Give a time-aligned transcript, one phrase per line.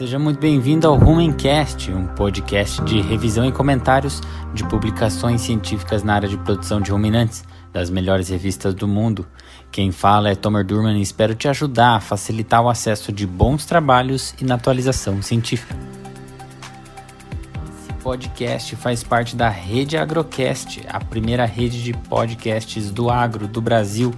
[0.00, 4.22] Seja muito bem-vindo ao Rumencast, um podcast de revisão e comentários
[4.54, 9.26] de publicações científicas na área de produção de ruminantes das melhores revistas do mundo.
[9.70, 13.66] Quem fala é Tomer Durman e espero te ajudar a facilitar o acesso de bons
[13.66, 15.76] trabalhos e na atualização científica.
[17.68, 23.60] Esse podcast faz parte da Rede Agrocast, a primeira rede de podcasts do agro do
[23.60, 24.14] Brasil.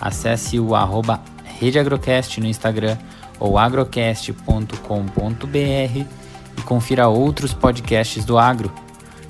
[0.00, 2.96] Acesse o arroba Rede Agrocast no Instagram
[3.38, 6.06] ou agrocast.com.br
[6.56, 8.72] e confira outros podcasts do agro.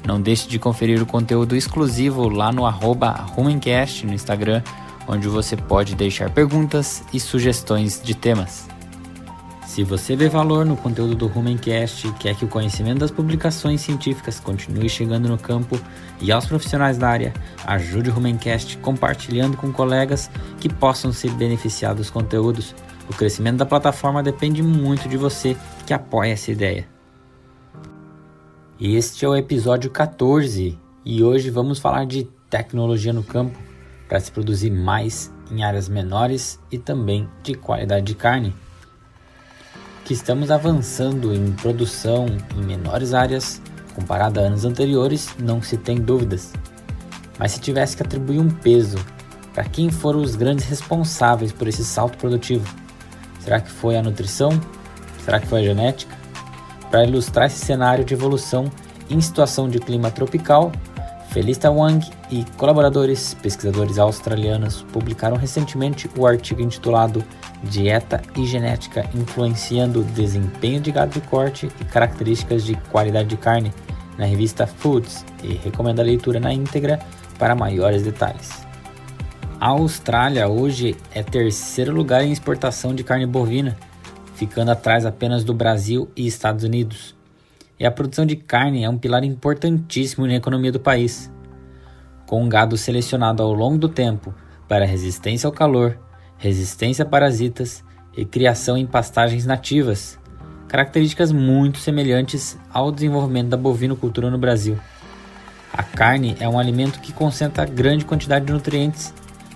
[0.06, 4.62] Não deixe de conferir o conteúdo exclusivo lá no arroba Rumencast no Instagram,
[5.06, 8.68] onde você pode deixar perguntas e sugestões de temas.
[9.78, 13.80] Se você vê valor no conteúdo do Rumencast e quer que o conhecimento das publicações
[13.80, 15.78] científicas continue chegando no campo
[16.20, 17.32] e aos profissionais da área,
[17.64, 20.28] ajude o Rumencast compartilhando com colegas
[20.58, 22.74] que possam se beneficiar dos conteúdos.
[23.08, 25.56] O crescimento da plataforma depende muito de você
[25.86, 26.86] que apoia essa ideia.
[28.78, 33.58] Este é o episódio 14 e hoje vamos falar de tecnologia no campo
[34.06, 38.54] para se produzir mais em áreas menores e também de qualidade de carne.
[40.04, 43.60] Que estamos avançando em produção em menores áreas
[43.94, 46.52] comparado a anos anteriores, não se tem dúvidas.
[47.38, 48.98] Mas se tivesse que atribuir um peso
[49.52, 52.64] para quem foram os grandes responsáveis por esse salto produtivo,
[53.48, 54.50] Será que foi a nutrição?
[55.24, 56.14] Será que foi a genética?
[56.90, 58.70] Para ilustrar esse cenário de evolução
[59.08, 60.70] em situação de clima tropical,
[61.30, 67.24] Felista Wang e colaboradores pesquisadores australianos publicaram recentemente o artigo intitulado
[67.62, 73.72] Dieta e Genética influenciando desempenho de gado de corte e características de qualidade de carne
[74.18, 76.98] na revista Foods e recomenda a leitura na íntegra
[77.38, 78.67] para maiores detalhes.
[79.60, 83.76] A Austrália hoje é terceiro lugar em exportação de carne bovina,
[84.36, 87.16] ficando atrás apenas do Brasil e Estados Unidos.
[87.76, 91.28] E a produção de carne é um pilar importantíssimo na economia do país.
[92.24, 94.32] Com um gado selecionado ao longo do tempo
[94.68, 95.98] para resistência ao calor,
[96.36, 97.82] resistência a parasitas
[98.16, 100.20] e criação em pastagens nativas,
[100.68, 104.78] características muito semelhantes ao desenvolvimento da bovinocultura no Brasil.
[105.72, 109.12] A carne é um alimento que concentra grande quantidade de nutrientes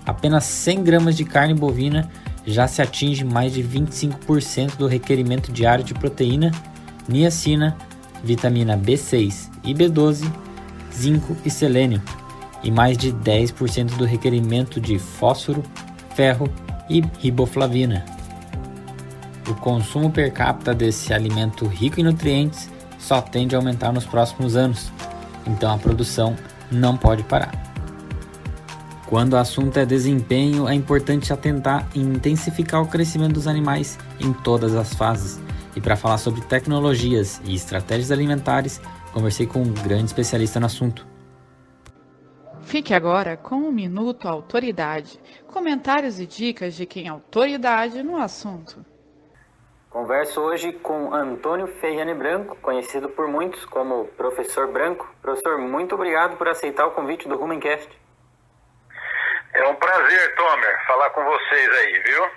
[0.07, 2.11] apenas 100 gramas de carne bovina
[2.47, 6.51] já se atinge mais de 25% do requerimento diário de proteína,
[7.09, 7.77] niacina,
[8.23, 10.31] vitamina B6 e B12,
[10.93, 12.03] zinco e selênio,
[12.63, 15.63] e mais de 10% do requerimento de fósforo,
[16.15, 16.49] ferro
[16.89, 18.05] e riboflavina.
[19.49, 24.57] O consumo per capita desse alimento rico em nutrientes só tende a aumentar nos próximos
[24.57, 24.93] anos,
[25.47, 26.37] então a produção
[26.71, 27.72] não pode parar.
[29.13, 34.33] Quando o assunto é desempenho, é importante atentar em intensificar o crescimento dos animais em
[34.33, 35.39] todas as fases.
[35.77, 38.81] E para falar sobre tecnologias e estratégias alimentares,
[39.13, 41.07] conversei com um grande especialista no assunto.
[42.63, 45.21] Fique agora com um minuto autoridade.
[45.47, 48.83] Comentários e dicas de quem é autoridade no assunto.
[49.91, 55.07] Converso hoje com Antônio Ferriane Branco, conhecido por muitos como Professor Branco.
[55.21, 57.91] Professor, muito obrigado por aceitar o convite do Rumencast.
[59.55, 62.31] É um prazer, Tomer, falar com vocês aí, viu?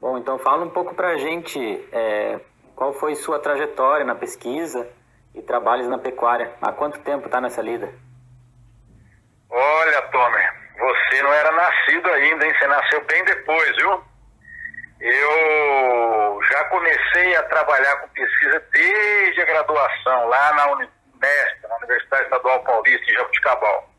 [0.00, 2.40] Bom, então fala um pouco pra gente é,
[2.74, 4.88] qual foi sua trajetória na pesquisa
[5.34, 6.52] e trabalhos na pecuária.
[6.60, 7.92] Há quanto tempo está nessa lida?
[9.48, 12.54] Olha, Tomer, você não era nascido ainda, hein?
[12.58, 14.02] Você nasceu bem depois, viu?
[15.00, 22.24] Eu já comecei a trabalhar com pesquisa desde a graduação, lá na Unesp, na Universidade
[22.24, 23.89] Estadual Paulista, em Jabuticabal.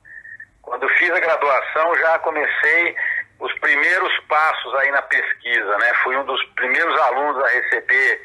[0.62, 2.96] Quando fiz a graduação, já comecei
[3.40, 5.94] os primeiros passos aí na pesquisa, né?
[6.04, 8.22] Fui um dos primeiros alunos a receber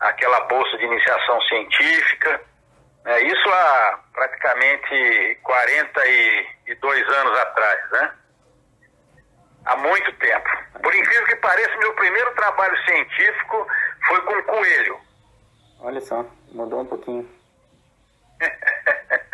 [0.00, 2.40] aquela bolsa de iniciação científica.
[3.04, 3.22] Né?
[3.22, 8.12] Isso há praticamente 42 anos atrás, né?
[9.64, 10.48] Há muito tempo.
[10.82, 13.66] Por incrível que pareça, meu primeiro trabalho científico
[14.06, 15.00] foi com coelho.
[15.80, 17.28] Olha só, mudou um pouquinho.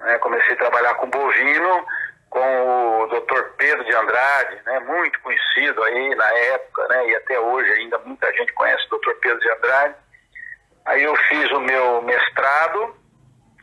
[0.00, 0.18] né?
[0.18, 1.86] Comecei a trabalhar com bovino
[2.32, 3.42] com o Dr.
[3.58, 8.32] Pedro de Andrade, né, muito conhecido aí na época, né, e até hoje ainda muita
[8.32, 9.12] gente conhece o Dr.
[9.20, 9.94] Pedro de Andrade.
[10.86, 12.96] Aí eu fiz o meu mestrado,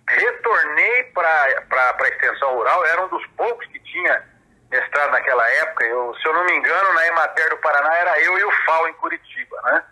[0.07, 4.23] retornei para a extensão rural, era um dos poucos que tinha
[4.69, 5.85] mestrado naquela época.
[5.85, 8.87] Eu, se eu não me engano, na Emater do Paraná era eu e o FAO
[8.87, 9.83] em Curitiba, né?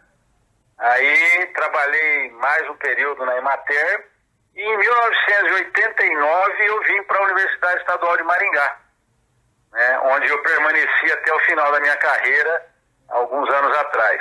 [0.77, 4.07] Aí trabalhei mais um período na Emater
[4.57, 8.77] e em 1989 eu vim para a Universidade Estadual de Maringá,
[9.71, 12.65] né, onde eu permaneci até o final da minha carreira,
[13.09, 14.19] alguns anos atrás.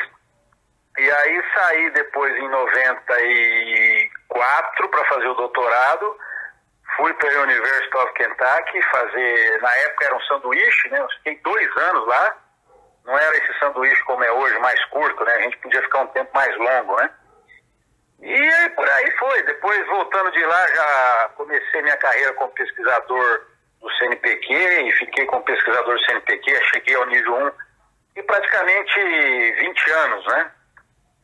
[0.99, 6.19] E aí saí depois em 94 para fazer o doutorado,
[6.97, 11.01] fui para a University of Kentucky fazer, na época era um sanduíche, né?
[11.01, 12.37] Eu fiquei dois anos lá,
[13.07, 15.33] não era esse sanduíche como é hoje, mais curto, né?
[15.33, 17.11] A gente podia ficar um tempo mais longo, né?
[18.23, 19.43] E por aí foi.
[19.43, 23.47] Depois, voltando de lá, já comecei minha carreira como pesquisador
[23.81, 27.53] do CNPq e fiquei como pesquisador do CNPq, cheguei ao nível 1
[28.17, 29.01] e praticamente
[29.61, 30.51] 20 anos, né?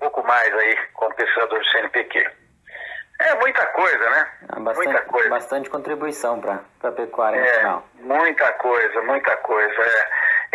[0.03, 2.31] pouco mais aí como pesquisador do CNPq.
[3.21, 4.33] É muita coisa, né?
[4.57, 5.29] É bastante, muita coisa.
[5.29, 7.89] Bastante contribuição para a pecuária é, nacional.
[8.01, 9.83] Muita coisa, muita coisa.
[9.83, 10.09] É.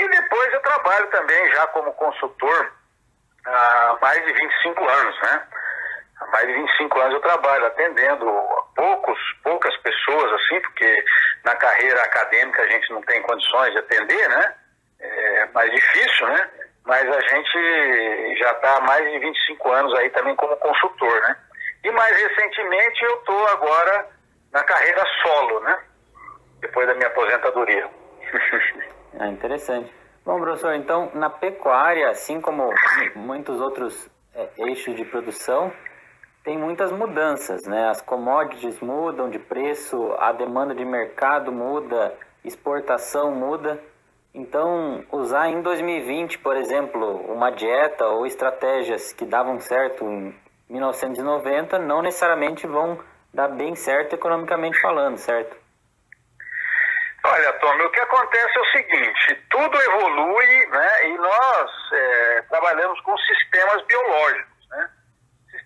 [0.03, 2.73] E depois eu trabalho também já como consultor
[3.45, 5.47] há mais de 25 anos, né?
[6.19, 8.25] Há mais de 25 anos eu trabalho atendendo
[8.75, 11.05] poucos, poucas pessoas, assim, porque
[11.43, 14.55] na carreira acadêmica a gente não tem condições de atender, né?
[14.99, 16.49] É mais difícil, né?
[16.85, 21.37] Mas a gente já está há mais de 25 anos aí também como consultor, né?
[21.83, 24.07] E mais recentemente eu estou agora
[24.51, 25.79] na carreira solo, né?
[26.61, 27.87] Depois da minha aposentadoria.
[29.19, 29.93] ah, interessante.
[30.25, 32.73] Bom, professor, então na pecuária, assim como
[33.15, 35.71] muitos outros é, eixos de produção,
[36.47, 37.89] tem muitas mudanças, né?
[37.89, 43.77] As commodities mudam de preço, a demanda de mercado muda, exportação muda.
[44.33, 50.33] Então, usar em 2020, por exemplo, uma dieta ou estratégias que davam certo em
[50.69, 52.97] 1990 não necessariamente vão
[53.33, 55.53] dar bem certo economicamente falando, certo?
[57.25, 61.07] Olha, Tom, o que acontece é o seguinte: tudo evolui, né?
[61.09, 64.56] E nós é, trabalhamos com sistemas biológicos.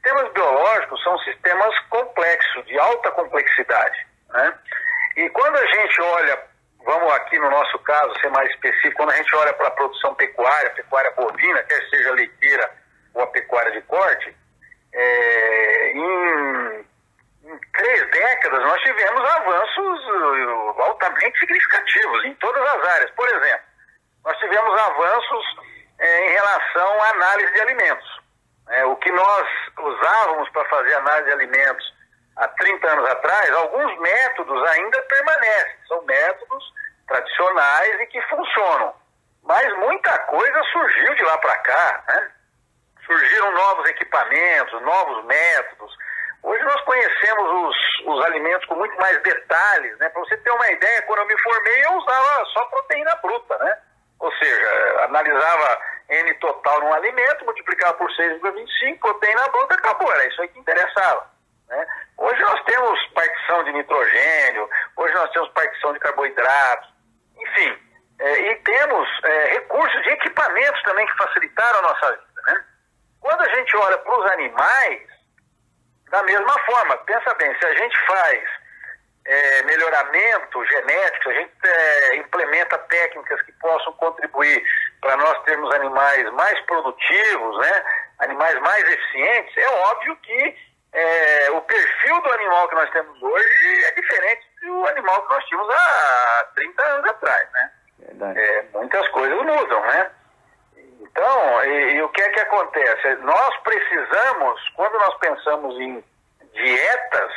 [0.02, 4.08] Sistemas biológicos são sistemas complexos, de alta complexidade.
[4.30, 4.54] Né?
[5.16, 6.44] E quando a gente olha,
[6.84, 10.16] vamos aqui no nosso caso ser mais específico, quando a gente olha para a produção
[10.16, 12.72] pecuária, pecuária bovina, quer seja leiteira
[13.14, 14.36] ou a pecuária de corte,
[14.94, 16.86] é, em,
[17.46, 23.12] em três décadas nós tivemos avanços uh, altamente significativos em todas as áreas.
[23.12, 23.66] Por exemplo,
[24.26, 25.46] nós tivemos avanços
[26.00, 28.21] é, em relação à análise de alimentos.
[28.72, 29.48] É, o que nós
[29.78, 31.94] usávamos para fazer análise de alimentos
[32.38, 36.74] há 30 anos atrás, alguns métodos ainda permanecem, são métodos
[37.08, 38.94] tradicionais e que funcionam.
[39.44, 42.32] Mas muita coisa surgiu de lá para cá, né?
[43.06, 45.94] Surgiram novos equipamentos, novos métodos.
[46.44, 50.08] Hoje nós conhecemos os, os alimentos com muito mais detalhes, né?
[50.10, 53.78] Para você ter uma ideia, quando eu me formei, eu usava só proteína bruta, né?
[54.20, 60.42] Ou seja, analisava N total num alimento, multiplicava por 6,25, proteína bruta, acabou, era isso
[60.42, 61.32] aí que interessava.
[61.70, 61.88] Né?
[62.18, 66.90] Hoje nós temos partição de nitrogênio, hoje nós temos partição de carboidratos,
[67.40, 67.80] enfim,
[68.20, 72.42] é, e temos é, recursos de equipamentos também que facilitaram a nossa vida.
[72.46, 72.66] Né?
[73.22, 75.02] Quando a gente olha para os animais,
[76.10, 78.61] da mesma forma, pensa bem, se a gente faz
[79.26, 84.64] é, melhoramento genético, a gente é, implementa técnicas que possam contribuir
[85.00, 87.84] para nós termos animais mais produtivos, né,
[88.20, 90.56] animais mais eficientes, é óbvio que
[90.94, 95.46] é, o perfil do animal que nós temos hoje é diferente do animal que nós
[95.46, 97.72] tínhamos há 30 anos atrás, né?
[98.36, 100.12] É, muitas coisas mudam, né?
[101.00, 103.16] Então, e, e o que é que acontece?
[103.22, 106.04] Nós precisamos, quando nós pensamos em
[106.54, 107.32] dietas,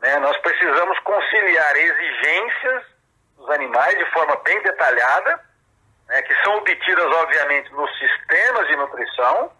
[0.00, 2.82] né, nós precisamos conciliar exigências
[3.36, 5.40] dos animais de forma bem detalhada,
[6.08, 9.52] né, que são obtidas, obviamente, nos sistemas de nutrição,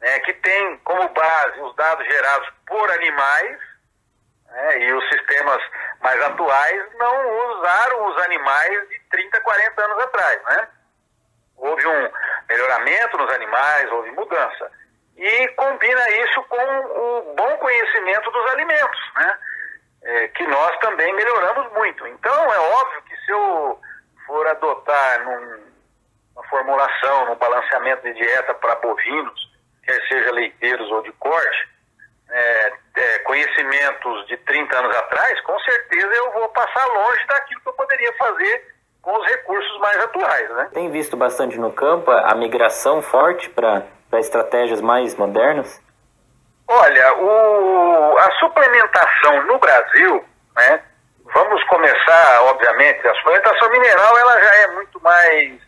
[0.00, 3.58] né, que tem como base os dados gerados por animais,
[4.46, 5.62] né, e os sistemas
[6.00, 10.42] mais atuais não usaram os animais de 30, 40 anos atrás.
[10.44, 10.68] Né?
[11.56, 12.10] Houve um
[12.48, 14.72] melhoramento nos animais, houve mudança.
[15.16, 19.12] E combina isso com o bom conhecimento dos alimentos.
[19.16, 19.38] Né?
[20.02, 22.06] É, que nós também melhoramos muito.
[22.06, 23.78] Então, é óbvio que se eu
[24.26, 25.60] for adotar num,
[26.34, 29.50] uma formulação, num balanceamento de dieta para bovinos,
[29.84, 31.68] quer seja leiteiros ou de corte,
[32.30, 37.68] é, é, conhecimentos de 30 anos atrás, com certeza eu vou passar longe daquilo que
[37.68, 40.50] eu poderia fazer com os recursos mais atuais.
[40.50, 40.68] Né?
[40.72, 45.82] Tem visto bastante no campo a migração forte para estratégias mais modernas?
[46.72, 50.24] Olha, o, a suplementação no Brasil,
[50.56, 50.80] né,
[51.34, 55.58] vamos começar, obviamente, a suplementação mineral ela já é muito mais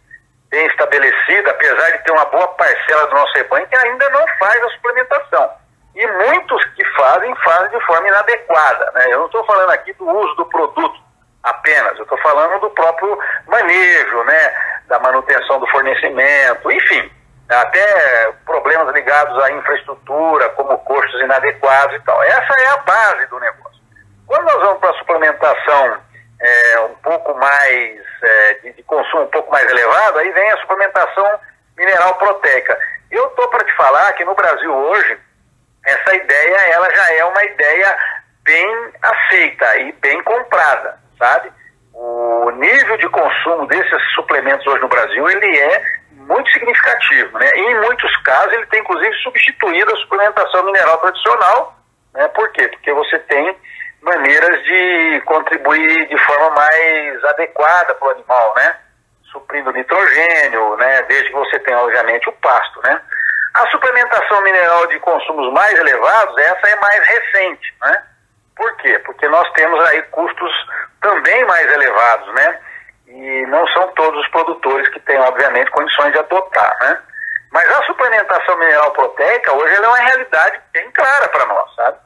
[0.48, 4.62] bem estabelecida, apesar de ter uma boa parcela do nosso rebanho que ainda não faz
[4.62, 5.50] a suplementação.
[5.96, 8.92] E muitos que fazem, fazem de forma inadequada.
[8.94, 9.06] Né?
[9.12, 11.00] Eu não estou falando aqui do uso do produto
[11.42, 13.18] apenas, eu estou falando do próprio
[13.48, 14.54] manejo, né?
[14.86, 17.10] da manutenção do fornecimento, enfim
[17.60, 22.22] até problemas ligados à infraestrutura, como custos inadequados e tal.
[22.22, 23.82] Essa é a base do negócio.
[24.26, 25.98] Quando nós vamos para a suplementação
[26.40, 30.56] é, um pouco mais, é, de, de, consumo um pouco mais elevado, aí vem a
[30.58, 31.40] suplementação
[31.76, 32.78] mineral proteica.
[33.10, 35.18] Eu estou para te falar que no Brasil hoje,
[35.84, 37.96] essa ideia ela já é uma ideia
[38.42, 41.52] bem aceita e bem comprada, sabe?
[41.94, 47.48] O nível de consumo desses suplementos hoje no Brasil, ele é muito significativo, né?
[47.54, 51.76] Em muitos casos ele tem inclusive substituído a suplementação mineral tradicional,
[52.14, 52.28] né?
[52.28, 52.68] Por quê?
[52.68, 53.56] Porque você tem
[54.02, 58.76] maneiras de contribuir de forma mais adequada para o animal, né?
[59.30, 61.02] Suprindo nitrogênio, né?
[61.02, 63.00] Desde que você tenha, obviamente, o pasto, né?
[63.54, 68.02] A suplementação mineral de consumos mais elevados, essa é mais recente, né?
[68.56, 68.98] Por quê?
[69.00, 70.52] Porque nós temos aí custos
[71.00, 72.58] também mais elevados, né?
[73.14, 76.98] E não são todos os produtores que têm, obviamente, condições de adotar, né?
[77.50, 81.98] Mas a suplementação mineral proteica, hoje, é uma realidade bem clara para nós, sabe?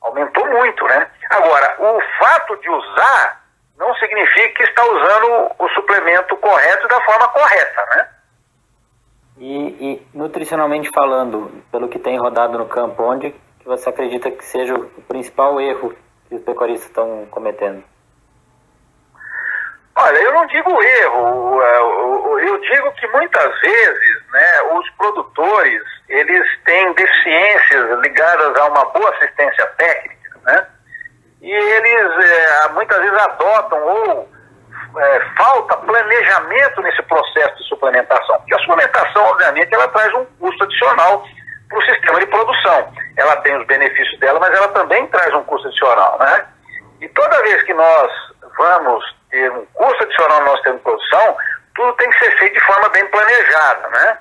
[0.00, 1.10] Aumentou muito, né?
[1.30, 3.44] Agora, o fato de usar
[3.76, 8.08] não significa que está usando o suplemento correto da forma correta, né?
[9.38, 14.44] E, e nutricionalmente falando, pelo que tem rodado no campo, onde que você acredita que
[14.44, 15.92] seja o principal erro
[16.28, 17.82] que os pecuaristas estão cometendo?
[19.96, 21.78] Olha, eu não digo erro, é,
[22.48, 29.10] eu digo que muitas vezes né, os produtores eles têm deficiências ligadas a uma boa
[29.10, 30.66] assistência técnica, né?
[31.40, 34.28] E eles é, muitas vezes adotam ou
[34.98, 38.38] é, falta planejamento nesse processo de suplementação.
[38.38, 41.24] Porque a suplementação, obviamente, ela traz um custo adicional
[41.68, 42.92] para o sistema de produção.
[43.16, 46.46] Ela tem os benefícios dela, mas ela também traz um custo adicional, né?
[47.00, 48.10] E toda vez que nós
[48.56, 51.36] vamos ter um custo adicional no nosso tempo de produção,
[51.74, 54.18] tudo tem que ser feito de forma bem planejada, né?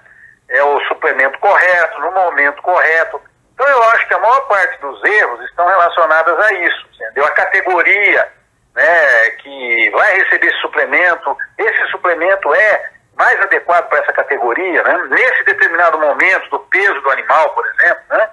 [0.50, 3.22] É o suplemento correto, no momento correto.
[3.54, 7.26] Então eu acho que a maior parte dos erros estão relacionadas a isso, entendeu?
[7.26, 8.28] A categoria
[8.76, 14.98] né, que vai receber esse suplemento, esse suplemento é mais adequado para essa categoria, né?
[15.14, 18.30] Nesse determinado momento do peso do animal, por exemplo, né?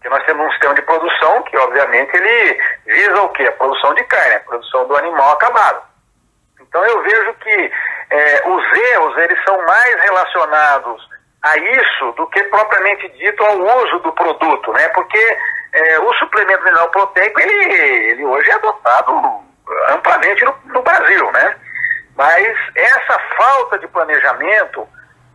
[0.00, 3.44] Que nós temos um sistema de produção que, obviamente, ele visa o quê?
[3.44, 5.82] A produção de carne, a produção do animal acabado.
[6.60, 7.72] Então eu vejo que
[8.10, 11.08] é, os erros eles são mais relacionados
[11.42, 14.88] a isso do que propriamente dito ao uso do produto, né?
[14.88, 15.38] Porque
[15.72, 17.74] é, o suplemento mineral proteico ele,
[18.10, 19.42] ele hoje é adotado
[19.90, 21.56] amplamente no, no Brasil, né?
[22.16, 24.88] Mas essa falta de planejamento,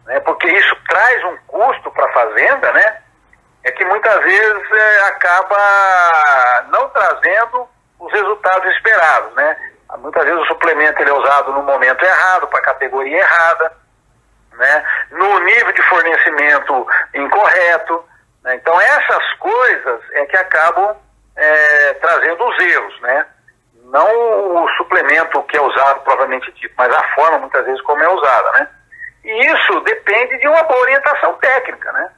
[0.06, 2.98] né, porque isso traz um custo para a fazenda, né?
[3.64, 7.68] É que muitas vezes é, acaba não trazendo
[8.00, 9.58] os resultados esperados, né?
[10.00, 13.72] Muitas vezes o suplemento ele é usado no momento errado, para a categoria errada,
[14.54, 14.86] né?
[15.12, 18.04] no nível de fornecimento incorreto.
[18.44, 18.56] Né?
[18.56, 20.96] Então essas coisas é que acabam
[21.36, 23.26] é, trazendo os erros, né?
[23.86, 28.10] Não o suplemento que é usado provavelmente dito, mas a forma muitas vezes como é
[28.10, 28.68] usada, né?
[29.24, 32.12] E isso depende de uma boa orientação técnica, né?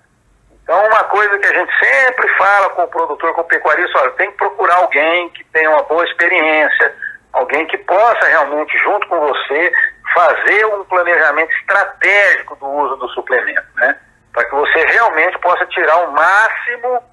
[0.63, 4.12] Então uma coisa que a gente sempre fala com o produtor, com o pecuarista, olha,
[4.12, 6.95] tem que procurar alguém que tenha uma boa experiência,
[7.33, 9.71] alguém que possa realmente, junto com você,
[10.13, 13.95] fazer um planejamento estratégico do uso do suplemento, né?
[14.33, 17.03] Para que você realmente possa tirar o máximo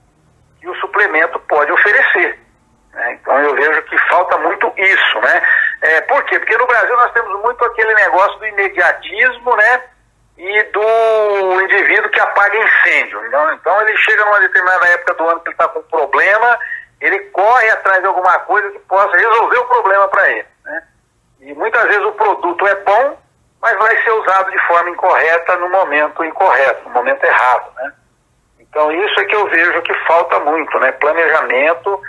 [0.60, 2.38] que o suplemento pode oferecer.
[2.92, 3.18] Né?
[3.20, 5.42] Então eu vejo que falta muito isso, né?
[5.82, 6.38] É, por quê?
[6.38, 9.82] Porque no Brasil nós temos muito aquele negócio do imediatismo, né?
[10.38, 13.26] E do indivíduo que apaga incêndio.
[13.26, 16.58] Então, então ele chega numa determinada época do ano que ele está com um problema
[17.02, 20.46] ele corre atrás de alguma coisa que possa resolver o problema para ele.
[20.64, 20.82] Né?
[21.40, 23.18] E muitas vezes o produto é bom,
[23.60, 27.72] mas vai ser usado de forma incorreta no momento incorreto, no momento errado.
[27.74, 27.92] Né?
[28.60, 30.92] Então isso é que eu vejo que falta muito, né?
[30.92, 32.00] planejamento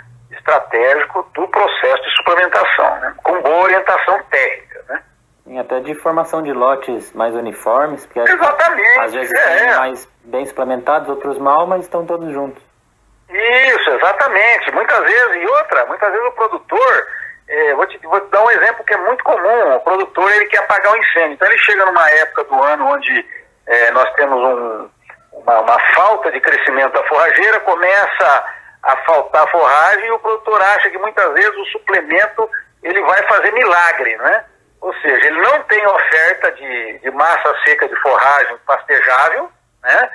[0.44, 3.14] estratégico do processo de suplementação, né?
[3.22, 4.84] com boa orientação técnica.
[4.88, 5.02] Né?
[5.46, 9.76] E até de formação de lotes mais uniformes, porque Exatamente, às vezes é.
[9.76, 12.62] mais bem suplementados, outros mal, mas estão todos juntos.
[13.30, 14.70] Isso, exatamente.
[14.72, 17.06] Muitas vezes, e outra, muitas vezes o produtor,
[17.48, 20.46] é, vou, te, vou te dar um exemplo que é muito comum, o produtor ele
[20.46, 21.32] quer apagar o incêndio.
[21.32, 23.26] Então ele chega numa época do ano onde
[23.66, 24.90] é, nós temos um,
[25.32, 28.44] uma, uma falta de crescimento da forrageira, começa
[28.84, 32.48] a faltar forragem e o produtor acha que muitas vezes o suplemento
[32.82, 34.44] ele vai fazer milagre, né?
[34.80, 39.50] Ou seja, ele não tem oferta de, de massa seca de forragem pastejável,
[39.82, 40.10] né?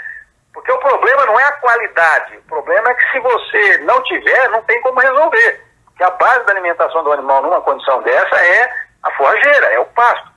[0.54, 4.50] Porque o problema não é a qualidade, o problema é que se você não tiver,
[4.50, 5.66] não tem como resolver.
[5.86, 8.70] Porque a base da alimentação do animal numa condição dessa é
[9.02, 10.30] a forrageira, é o pasto.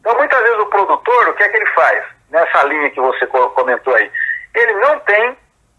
[0.00, 2.04] Então, muitas vezes o produtor, o que é que ele faz?
[2.30, 4.10] Nessa linha que você comentou aí,
[4.54, 5.36] ele não tem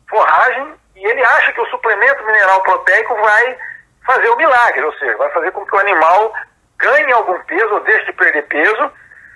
[0.10, 3.58] forragem e ele acha que o suplemento mineral proteico vai
[4.06, 6.32] fazer o milagre, ou seja, vai fazer com que o animal
[6.78, 8.92] ganhe algum peso ou deixe de perder peso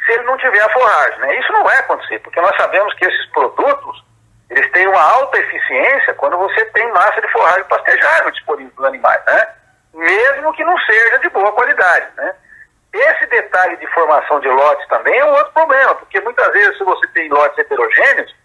[0.06, 1.20] se ele não tiver a forragem.
[1.22, 1.40] Né?
[1.40, 4.06] Isso não vai acontecer, porque nós sabemos que esses produtos
[4.52, 8.88] eles têm uma alta eficiência quando você tem massa de forragem pastejável disponível para os
[8.90, 9.48] animais, né?
[9.96, 12.06] mesmo que não seja de boa qualidade.
[12.16, 12.36] Né?
[12.94, 16.84] Esse detalhe de formação de lotes também é um outro problema, porque muitas vezes se
[16.84, 18.36] você tem lotes heterogêneos,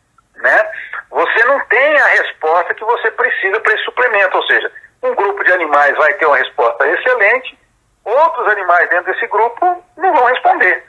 [0.41, 0.71] né,
[1.11, 5.43] você não tem a resposta que você precisa para esse suplemento, ou seja, um grupo
[5.45, 7.59] de animais vai ter uma resposta excelente,
[8.05, 10.85] outros animais dentro desse grupo não vão responder,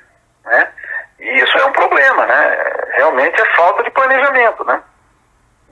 [0.46, 0.72] né?
[1.20, 2.58] E isso é um problema, né?
[2.98, 4.82] Realmente é falta de planejamento, né?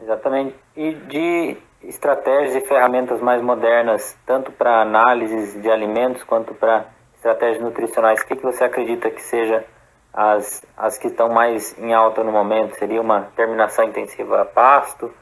[0.01, 0.55] Exatamente.
[0.75, 7.61] E de estratégias e ferramentas mais modernas, tanto para análises de alimentos quanto para estratégias
[7.61, 9.65] nutricionais, o que, que você acredita que seja
[10.13, 12.77] as, as que estão mais em alta no momento?
[12.77, 15.13] Seria uma terminação intensiva a pasto?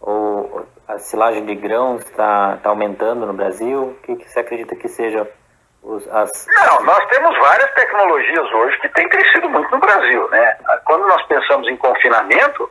[0.00, 3.82] Ou a silagem de grãos está tá aumentando no Brasil?
[3.82, 5.28] O que, que você acredita que seja
[5.82, 6.46] os, as...
[6.48, 10.28] Não, nós temos várias tecnologias hoje que têm crescido muito no Brasil.
[10.30, 10.56] Né?
[10.84, 12.70] Quando nós pensamos em confinamento,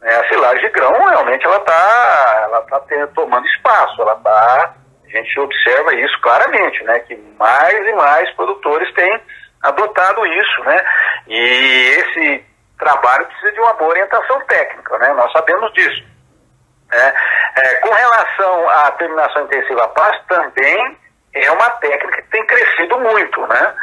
[0.00, 2.80] né, a silagem de grão realmente ela está ela tá
[3.14, 6.98] tomando espaço, ela está a gente observa isso claramente, né?
[7.00, 9.20] Que mais e mais produtores têm
[9.62, 10.84] adotado isso, né?
[11.28, 12.44] E esse
[12.78, 15.12] trabalho precisa de uma boa orientação técnica, né?
[15.14, 16.04] Nós sabemos disso.
[16.90, 17.14] Né?
[17.56, 20.98] É, com relação à terminação intensiva pasto, também
[21.34, 23.74] é uma técnica que tem crescido muito, né?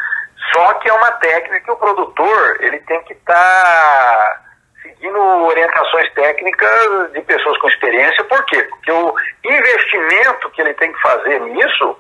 [0.53, 4.41] Só que é uma técnica que o produtor ele tem que estar tá
[4.82, 8.23] seguindo orientações técnicas de pessoas com experiência.
[8.25, 8.63] Por quê?
[8.63, 11.97] Porque o investimento que ele tem que fazer nisso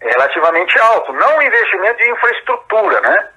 [0.00, 1.12] relativamente alto.
[1.12, 3.28] Não investimento de infraestrutura, né?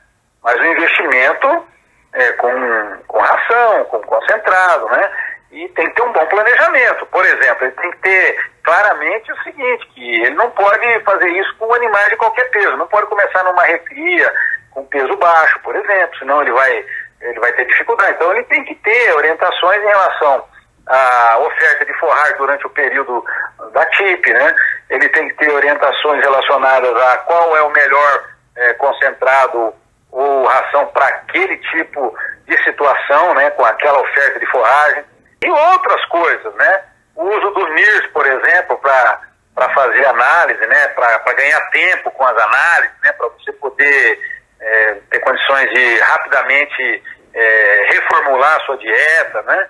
[0.44, 1.68] Mas o investimento
[2.14, 5.12] é, com, com ração, com concentrado, né?
[5.52, 7.06] E tem que ter um bom planejamento.
[7.08, 11.56] Por exemplo, ele tem que ter claramente o seguinte, que ele não pode fazer isso
[11.58, 12.78] com animais de qualquer peso.
[12.78, 14.32] Não pode começar numa recria
[14.72, 16.86] com peso baixo, por exemplo, senão ele vai
[17.22, 18.14] ele vai ter dificuldade.
[18.16, 20.46] Então ele tem que ter orientações em relação
[20.88, 23.24] à oferta de forrar durante o período
[23.72, 24.56] da TIP, né?
[24.90, 29.74] Ele tem que ter orientações relacionadas a qual é o melhor é, concentrado
[30.12, 32.16] ou ração para aquele tipo
[32.46, 33.50] de situação, né?
[33.52, 35.04] Com aquela oferta de forragem.
[35.44, 36.84] E outras coisas, né?
[37.16, 40.88] O uso do NIRS, por exemplo, para fazer análise, né?
[40.90, 43.12] Para ganhar tempo com as análises, né?
[43.14, 44.20] Para você poder
[44.60, 49.70] é, ter condições de rapidamente é, reformular a sua dieta, né?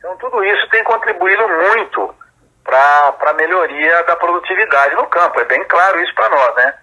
[0.00, 2.14] Então tudo isso tem contribuído muito
[2.64, 6.74] para a melhoria da produtividade no campo, é bem claro isso para nós, né?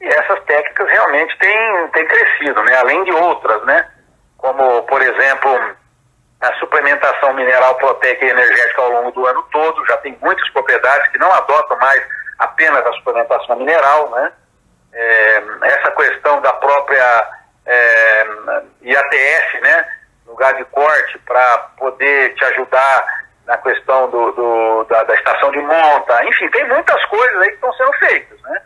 [0.00, 2.76] E essas técnicas realmente têm, têm crescido, né?
[2.76, 3.90] Além de outras, né?
[4.38, 5.76] Como, por exemplo,
[6.40, 11.08] a suplementação mineral proteica e energética ao longo do ano todo, já tem muitas propriedades
[11.10, 12.00] que não adotam mais
[12.38, 14.32] apenas a suplementação mineral, né?
[14.92, 17.28] É, essa questão da própria
[17.66, 18.26] é,
[18.82, 19.88] IATF, né,
[20.30, 23.06] lugar de corte, para poder te ajudar
[23.46, 26.24] na questão do, do da, da, estação de monta.
[26.24, 28.62] Enfim, tem muitas coisas aí que estão sendo feitas, né?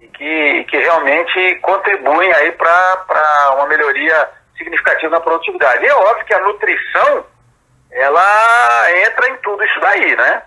[0.00, 5.84] E que, que realmente contribuem aí para uma melhoria significativa na produtividade.
[5.84, 7.24] E é óbvio que a nutrição,
[7.90, 10.42] ela entra em tudo isso daí, né?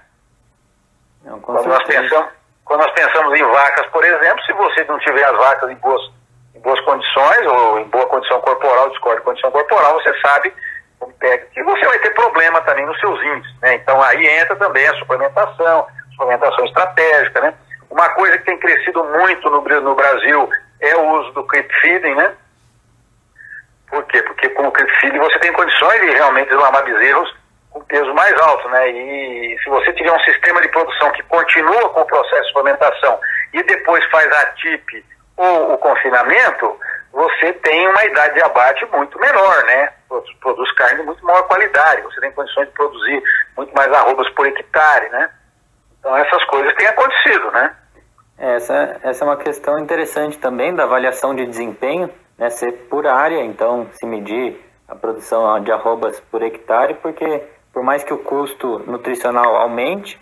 [1.24, 2.30] Não, quando, nós pensamos,
[2.64, 6.15] quando nós pensamos em vacas, por exemplo, se você não tiver as vacas em boas
[6.56, 10.54] em boas condições ou em boa condição corporal, discorde de condição corporal, você sabe
[11.00, 11.46] como pega.
[11.56, 13.76] E você vai ter problema também nos seus índices, né?
[13.76, 17.54] Então aí entra também a suplementação, suplementação estratégica, né?
[17.90, 22.16] Uma coisa que tem crescido muito no, no Brasil é o uso do creep feeding,
[22.16, 22.34] né?
[23.90, 24.22] Por quê?
[24.24, 27.36] Porque com o creep feeding você tem condições de realmente desmamar bezerros
[27.70, 28.90] com peso mais alto, né?
[28.90, 33.20] E se você tiver um sistema de produção que continua com o processo de suplementação
[33.54, 35.06] e depois faz a TIP
[35.38, 36.80] ou o confinamento,
[37.12, 39.90] você tem uma idade de abate muito menor, né?
[40.42, 43.24] Produz carne de muito maior qualidade, você tem condições de produzir
[43.56, 45.30] muito mais arrobas por hectare, né?
[46.00, 47.76] Então essas coisas têm acontecido, né?
[48.38, 52.50] Essa, essa é uma questão interessante também da avaliação de desempenho, né?
[52.50, 57.44] Ser por área, então se medir a produção de arrobas por hectare, porque
[57.74, 60.20] por mais que o custo nutricional aumente,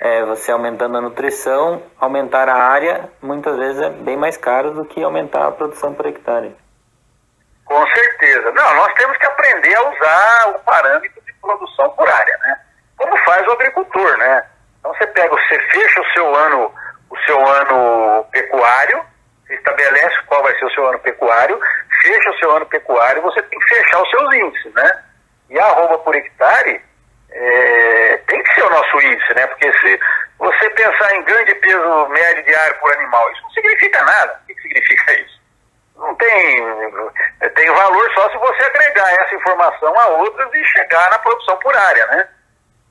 [0.00, 4.84] é, você aumentando a nutrição, aumentar a área, muitas vezes é bem mais caro do
[4.84, 6.54] que aumentar a produção por hectare.
[7.64, 8.52] Com certeza.
[8.52, 12.60] Não, nós temos que aprender a usar o parâmetro de produção por área, né?
[12.96, 14.46] Como faz o agricultor, né?
[14.78, 16.74] Então você pega, você fecha o seu ano,
[17.10, 19.04] o seu ano pecuário,
[19.50, 21.58] estabelece qual vai ser o seu ano pecuário,
[22.02, 24.90] fecha o seu ano pecuário, você tem que fechar os seus índices, né?
[25.50, 26.85] E a arroba por hectare
[27.38, 29.46] é, tem que ser o nosso índice, né?
[29.46, 30.00] Porque se
[30.38, 34.40] você pensar em ganho de peso médio diário por animal, isso não significa nada.
[34.42, 35.40] O que significa isso?
[35.96, 36.56] Não tem,
[37.54, 41.76] tem valor só se você agregar essa informação a outras e chegar na produção por
[41.76, 42.28] área, né?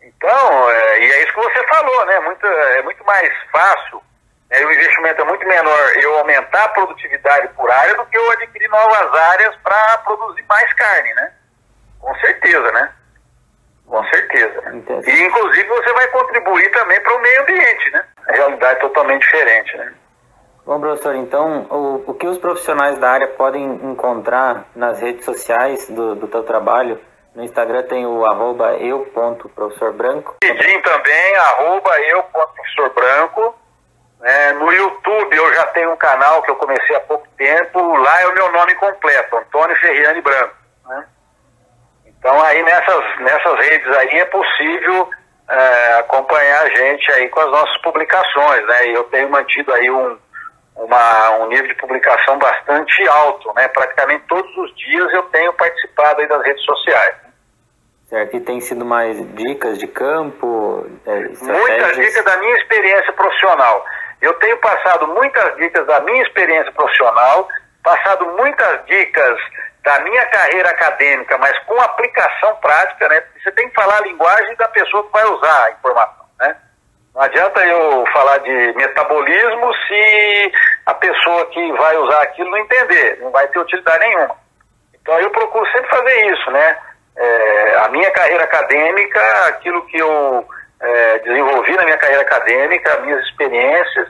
[0.02, 2.20] Então, é, e é isso que você falou, né?
[2.20, 4.02] Muito, é muito mais fácil,
[4.50, 4.64] né?
[4.64, 8.70] o investimento é muito menor eu aumentar a produtividade por área do que eu adquirir
[8.70, 11.34] novas áreas para produzir mais carne, né?
[12.00, 12.92] Com certeza, né?
[13.88, 14.76] Com certeza.
[14.76, 15.10] Entendi.
[15.10, 18.06] E inclusive você vai contribuir também para o meio ambiente, né?
[18.28, 19.94] A realidade é totalmente diferente, né?
[20.66, 25.88] Bom, professor, então o, o que os profissionais da área podem encontrar nas redes sociais
[25.90, 27.00] do, do teu trabalho?
[27.36, 30.38] No Instagram tem o arroba eu.professorbranco.
[30.44, 33.56] LinkedIn também, arroba eu.professorbranco.
[34.24, 37.98] É, no YouTube eu já tenho um canal que eu comecei há pouco tempo.
[37.98, 40.56] Lá é o meu nome completo, Antônio Ferriani Branco.
[40.88, 41.06] Né?
[42.26, 45.08] Então aí nessas, nessas redes aí é possível
[45.48, 48.88] é, acompanhar a gente aí com as nossas publicações, né?
[48.88, 50.18] E eu tenho mantido aí um,
[50.76, 53.68] uma, um nível de publicação bastante alto, né?
[53.68, 57.16] Praticamente todos os dias eu tenho participado aí das redes sociais.
[58.10, 60.84] Certo, e tem sido mais dicas de campo?
[61.06, 63.86] É, muitas dicas da minha experiência profissional.
[64.20, 67.48] Eu tenho passado muitas dicas da minha experiência profissional,
[67.84, 69.40] passado muitas dicas
[69.86, 73.24] da minha carreira acadêmica, mas com aplicação prática, né?
[73.42, 76.56] Você tem que falar a linguagem da pessoa que vai usar a informação, né?
[77.14, 80.52] Não adianta eu falar de metabolismo se
[80.88, 84.36] a pessoa que vai usar aquilo não entender, não vai ter utilidade nenhuma.
[84.96, 86.78] Então eu procuro sempre fazer isso, né?
[87.16, 90.48] É, a minha carreira acadêmica, aquilo que eu
[90.82, 94.10] é, desenvolvi na minha carreira acadêmica, minhas experiências,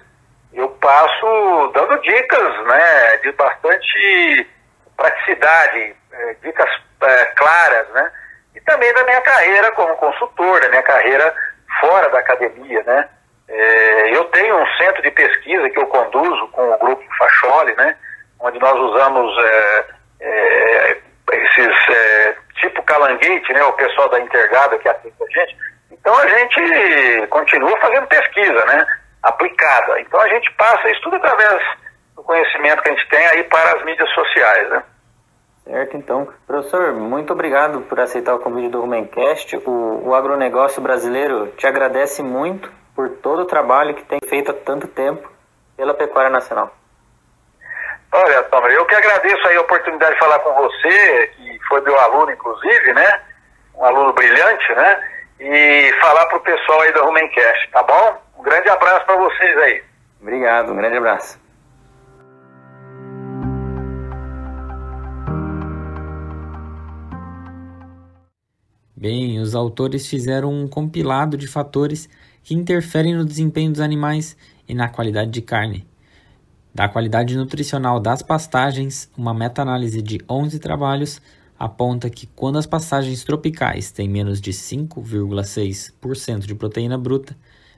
[0.54, 3.18] eu passo dando dicas, né?
[3.18, 4.55] De bastante
[4.96, 6.70] praticidade, é, dicas
[7.02, 8.12] é, claras, né?
[8.56, 11.34] E também da minha carreira como consultor, da minha carreira
[11.80, 13.10] fora da academia, né?
[13.48, 17.96] É, eu tenho um centro de pesquisa que eu conduzo com o grupo Facholi, né?
[18.40, 19.86] Onde nós usamos é,
[20.22, 20.98] é,
[21.34, 23.64] esses é, tipo calanguete, né?
[23.64, 25.58] O pessoal da Intergada que atende a gente.
[25.92, 28.86] Então a gente continua fazendo pesquisa, né?
[29.24, 30.00] Aplicada.
[30.00, 31.62] Então a gente passa isso tudo através
[32.26, 34.84] conhecimento que a gente tem aí para as mídias sociais, né?
[35.64, 36.28] Certo, então.
[36.46, 39.58] Professor, muito obrigado por aceitar o convite do Rumencast.
[39.66, 44.54] O, o agronegócio brasileiro te agradece muito por todo o trabalho que tem feito há
[44.54, 45.30] tanto tempo
[45.76, 46.72] pela pecuária nacional.
[48.12, 52.00] Olha, Tomer, eu que agradeço aí a oportunidade de falar com você, que foi meu
[52.00, 53.22] aluno, inclusive, né?
[53.76, 55.10] Um aluno brilhante, né?
[55.40, 58.22] E falar para o pessoal aí da Rumencast, tá bom?
[58.38, 59.84] Um grande abraço para vocês aí.
[60.22, 61.45] Obrigado, um grande abraço.
[68.98, 72.08] Bem, os autores fizeram um compilado de fatores
[72.42, 75.86] que interferem no desempenho dos animais e na qualidade de carne.
[76.74, 81.22] Da qualidade nutricional das pastagens, uma meta-análise de 11 trabalhos
[81.60, 87.36] aponta que quando as pastagens tropicais têm menos de 5,6% de proteína bruta,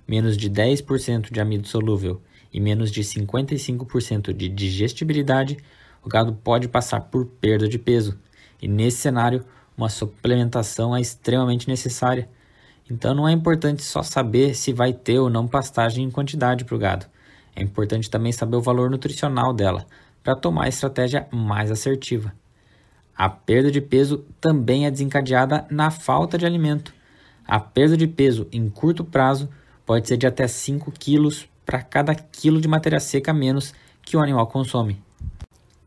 [0.07, 2.21] menos de 10% de amido solúvel
[2.53, 5.57] e menos de 55% de digestibilidade,
[6.03, 8.19] o gado pode passar por perda de peso.
[8.61, 9.43] E nesse cenário,
[9.77, 12.27] uma suplementação é extremamente necessária.
[12.89, 16.75] Então não é importante só saber se vai ter ou não pastagem em quantidade para
[16.75, 17.05] o gado.
[17.55, 19.85] É importante também saber o valor nutricional dela,
[20.23, 22.33] para tomar a estratégia mais assertiva.
[23.15, 26.93] A perda de peso também é desencadeada na falta de alimento.
[27.47, 29.49] A perda de peso em curto prazo
[29.85, 34.21] pode ser de até 5 quilos para cada quilo de matéria seca menos que o
[34.21, 35.01] animal consome.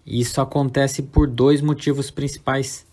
[0.05, 2.87] Isso acontece por dois motivos principais.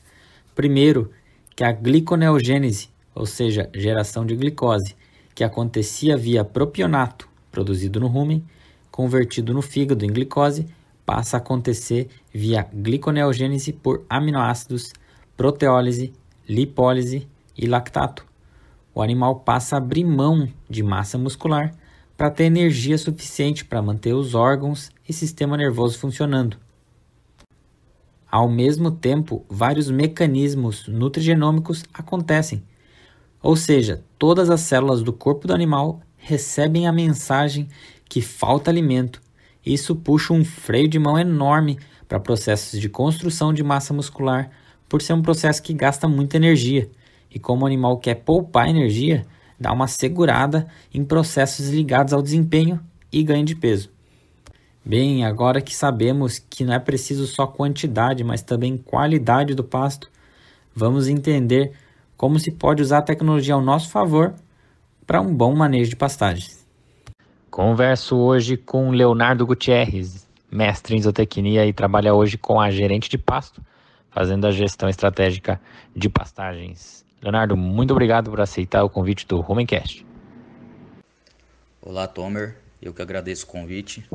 [0.58, 1.12] Primeiro,
[1.56, 4.96] que a gliconeogênese, ou seja, geração de glicose,
[5.36, 8.43] que acontecia via propionato, produzido no rumen,
[8.89, 10.65] convertido no fígado em glicose,
[11.06, 14.93] passa a acontecer via gliconeogênese por aminoácidos,
[15.38, 16.12] proteólise,
[16.50, 18.26] lipólise e lactato.
[18.96, 21.72] O animal passa a abrir mão de massa muscular
[22.17, 26.58] para ter energia suficiente para manter os órgãos e sistema nervoso funcionando.
[28.30, 32.62] Ao mesmo tempo, vários mecanismos nutrigenômicos acontecem.
[33.42, 37.70] Ou seja, todas as células do corpo do animal recebem a mensagem
[38.10, 39.22] que falta alimento.
[39.66, 44.50] Isso puxa um freio de mão enorme para processos de construção de massa muscular,
[44.90, 46.90] por ser um processo que gasta muita energia.
[47.34, 49.26] E como o animal quer poupar energia,
[49.60, 52.80] dá uma segurada em processos ligados ao desempenho
[53.12, 53.97] e ganho de peso.
[54.89, 60.10] Bem, agora que sabemos que não é preciso só quantidade, mas também qualidade do pasto,
[60.73, 61.73] vamos entender
[62.15, 64.34] como se pode usar a tecnologia ao nosso favor
[65.06, 66.65] para um bom manejo de pastagens.
[67.52, 73.17] Converso hoje com Leonardo Gutierrez, mestre em zootecnia e trabalha hoje com a gerente de
[73.17, 73.62] pasto,
[74.10, 75.60] fazendo a gestão estratégica
[75.93, 77.06] de pastagens.
[77.21, 80.06] Leonardo, muito obrigado por aceitar o convite do Rumencast.
[81.82, 82.56] Olá, Tomer.
[82.82, 84.08] Eu que agradeço o convite.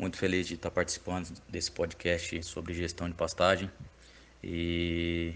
[0.00, 3.70] Muito feliz de estar participando desse podcast sobre gestão de pastagem
[4.42, 5.34] e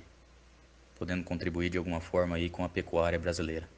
[0.99, 3.69] podendo contribuir de alguma forma aí com a pecuária brasileira.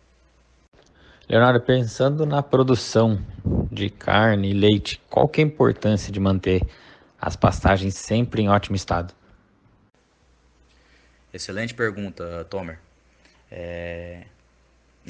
[1.28, 3.18] Leonardo, pensando na produção
[3.72, 6.62] de carne e leite, qual que é a importância de manter
[7.20, 9.12] as pastagens sempre em ótimo estado?
[11.34, 12.78] Excelente pergunta, Tomer.
[13.50, 14.22] É...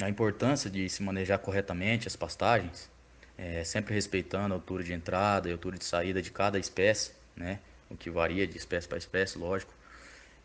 [0.01, 2.89] A importância de se manejar corretamente as pastagens
[3.37, 7.59] é, sempre respeitando a altura de entrada e altura de saída de cada espécie, né?
[7.89, 9.73] O que varia de espécie para espécie, lógico.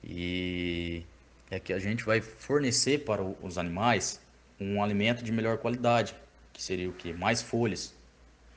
[0.04, 1.02] E
[1.50, 4.20] é que a gente vai fornecer para os animais
[4.60, 6.14] um alimento de melhor qualidade,
[6.52, 7.12] que seria o que?
[7.12, 7.94] Mais folhas.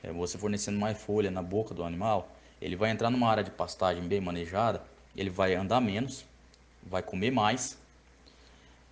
[0.02, 3.50] É, você fornecendo mais folha na boca do animal, ele vai entrar numa área de
[3.50, 4.82] pastagem bem manejada,
[5.16, 6.24] ele vai andar menos,
[6.82, 7.78] vai comer mais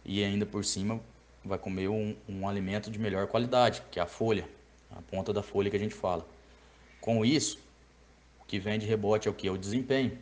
[0.04, 1.00] e ainda por cima
[1.44, 4.48] vai comer um, um alimento de melhor qualidade, que é a folha
[4.94, 6.26] a ponta da folha que a gente fala.
[7.00, 7.59] Com isso,
[8.40, 9.48] o que vem de rebote é o que?
[9.48, 10.18] É o desempenho.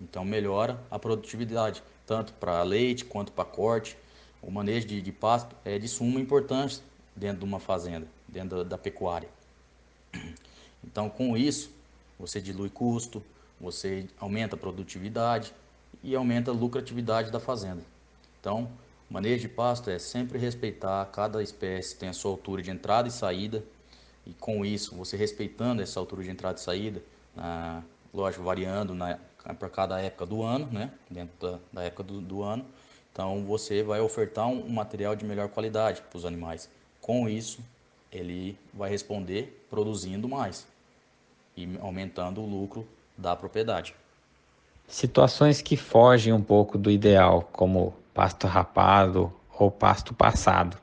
[0.00, 3.96] Então melhora a produtividade, tanto para leite quanto para corte.
[4.42, 6.82] O manejo de, de, pasto é de suma importância
[7.14, 9.28] dentro de uma fazenda, dentro da, da pecuária.
[10.84, 11.70] Então com isso,
[12.18, 13.22] você dilui custo,
[13.60, 15.52] você aumenta a produtividade
[16.02, 17.82] e aumenta a lucratividade da fazenda.
[18.38, 18.70] Então,
[19.10, 23.10] manejo de pasto é sempre respeitar, cada espécie tem a sua altura de entrada e
[23.10, 23.64] saída,
[24.26, 27.02] e com isso, você respeitando essa altura de entrada e saída,
[27.36, 27.80] ah,
[28.12, 28.94] lógico, variando
[29.58, 30.90] para cada época do ano, né?
[31.08, 32.64] dentro da, da época do, do, ano,
[33.12, 36.68] então você vai ofertar um, um material de melhor qualidade para os animais.
[37.00, 37.60] Com isso,
[38.10, 40.66] ele vai responder produzindo mais
[41.56, 42.86] e aumentando o lucro
[43.16, 43.94] da propriedade.
[44.88, 50.76] Situações que fogem um pouco do ideal, como pasto rapado ou pasto passado.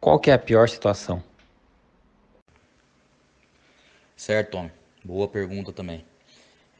[0.00, 1.22] Qual que é a pior situação?
[4.20, 4.70] Certo, Tom.
[5.02, 6.04] Boa pergunta também.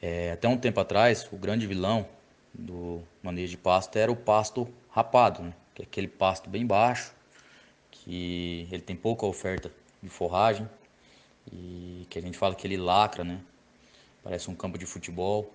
[0.03, 2.07] É, até um tempo atrás, o grande vilão
[2.53, 5.55] do manejo de pasto era o pasto rapado, né?
[5.75, 7.15] que é aquele pasto bem baixo,
[7.91, 9.73] que ele tem pouca oferta
[10.03, 10.69] de forragem
[11.51, 13.41] e que a gente fala que ele lacra, né?
[14.23, 15.51] Parece um campo de futebol.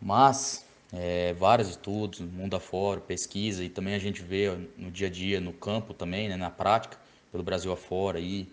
[0.00, 4.48] Mas é, vários estudos, mundo afora, pesquisa e também a gente vê
[4.78, 6.38] no dia a dia, no campo também, né?
[6.38, 6.96] na prática,
[7.30, 8.48] pelo Brasil afora, aí,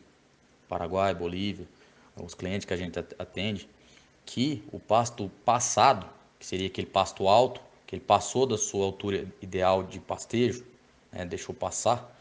[0.67, 1.65] Paraguai, Bolívia,
[2.15, 3.69] os clientes que a gente atende,
[4.25, 6.05] que o pasto passado,
[6.39, 10.63] que seria aquele pasto alto, que ele passou da sua altura ideal de pastejo,
[11.11, 12.15] né, deixou passar,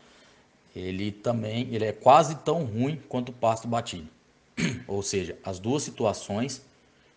[0.74, 4.08] ele também ele é quase tão ruim quanto o pasto batido.
[4.86, 6.62] Ou seja, as duas situações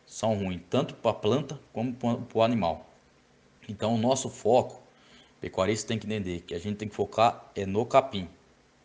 [0.06, 2.86] são ruins, tanto para a planta como para o animal.
[3.70, 4.82] Então, o nosso foco,
[5.40, 8.28] pecuarista tem que entender que a gente tem que focar é no capim,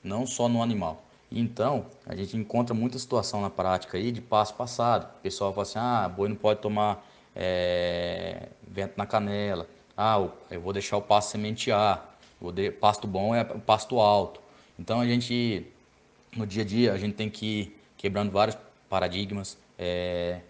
[0.03, 1.03] não só no animal.
[1.31, 5.05] Então, a gente encontra muita situação na prática aí de passo passado.
[5.19, 9.69] O pessoal fala assim, ah, boi não pode tomar é, vento na canela.
[9.97, 12.17] Ah, eu vou deixar o pasto sementear.
[12.41, 14.41] O pasto bom é o pasto alto.
[14.79, 15.67] Então, a gente,
[16.37, 18.57] no dia a dia, a gente tem que ir quebrando vários
[18.89, 20.41] paradigmas, é,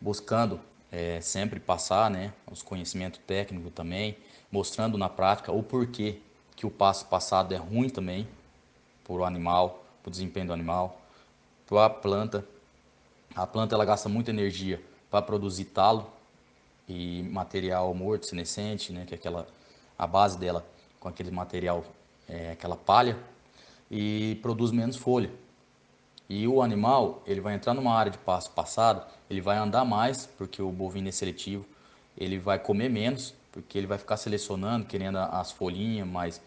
[0.00, 0.60] buscando
[0.92, 4.16] é, sempre passar né, os conhecimentos técnicos também,
[4.50, 6.18] mostrando na prática o porquê
[6.54, 8.28] que o passo passado é ruim também
[9.04, 11.00] para o animal, para o desempenho do animal,
[11.66, 12.44] para a planta.
[13.34, 16.10] A planta ela gasta muita energia para produzir talo
[16.88, 19.46] e material morto, senescente, né, que é aquela
[19.98, 20.64] a base dela
[20.98, 21.84] com aquele material,
[22.26, 23.18] é, aquela palha,
[23.90, 25.30] e produz menos folha.
[26.28, 30.26] E o animal, ele vai entrar numa área de pasto passado, ele vai andar mais,
[30.38, 31.66] porque o bovino é seletivo,
[32.16, 36.40] ele vai comer menos, porque ele vai ficar selecionando, querendo as folhinhas mais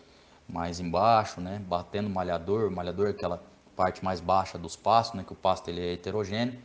[0.47, 1.61] mais embaixo, né?
[1.67, 3.41] Batendo malhador, malhador é aquela
[3.75, 5.23] parte mais baixa dos pastos, né?
[5.25, 6.59] Que o pasto ele é heterogêneo.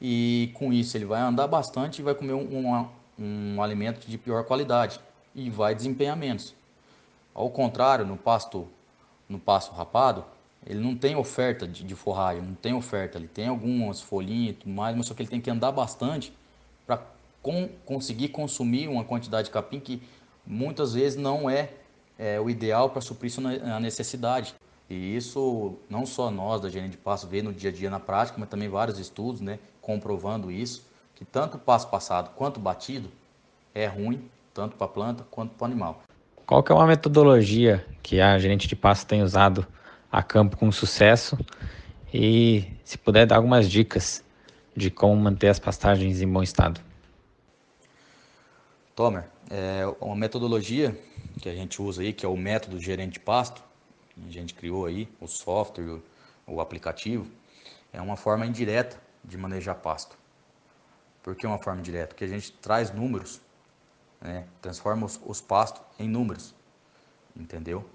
[0.00, 4.16] E com isso ele vai andar bastante e vai comer um, um, um alimento de
[4.16, 5.00] pior qualidade
[5.34, 6.54] e vai desempenhar menos.
[7.34, 8.66] Ao contrário, no pasto
[9.30, 10.24] no pasto rapado,
[10.66, 13.16] ele não tem oferta de, de forragem, não tem oferta.
[13.16, 16.32] Ele tem algumas folhinhas e tudo mais, mas só que ele tem que andar bastante
[16.84, 17.00] para
[17.86, 20.02] conseguir consumir uma quantidade de capim que
[20.44, 21.72] muitas vezes não é,
[22.20, 24.54] é o ideal para suprir sua necessidade.
[24.90, 27.98] E isso não só nós da gerente de pasto vê no dia a dia na
[27.98, 33.10] prática, mas também vários estudos, né, comprovando isso, que tanto o passo passado quanto batido
[33.74, 36.02] é ruim, tanto para a planta quanto para o animal.
[36.44, 39.66] Qual que é uma metodologia que a gerente de pasto tem usado
[40.12, 41.38] a campo com sucesso?
[42.12, 44.22] E se puder dar algumas dicas
[44.76, 46.80] de como manter as pastagens em bom estado.
[48.94, 50.96] Tomer, é uma metodologia
[51.42, 53.62] que a gente usa aí, que é o método gerente de pasto,
[54.26, 56.00] a gente criou aí o software,
[56.46, 57.26] o aplicativo,
[57.92, 60.16] é uma forma indireta de manejar pasto.
[61.22, 62.08] Por que uma forma indireta?
[62.08, 63.40] Porque a gente traz números,
[64.20, 64.46] né?
[64.62, 66.54] transforma os, os pastos em números,
[67.36, 67.88] entendeu?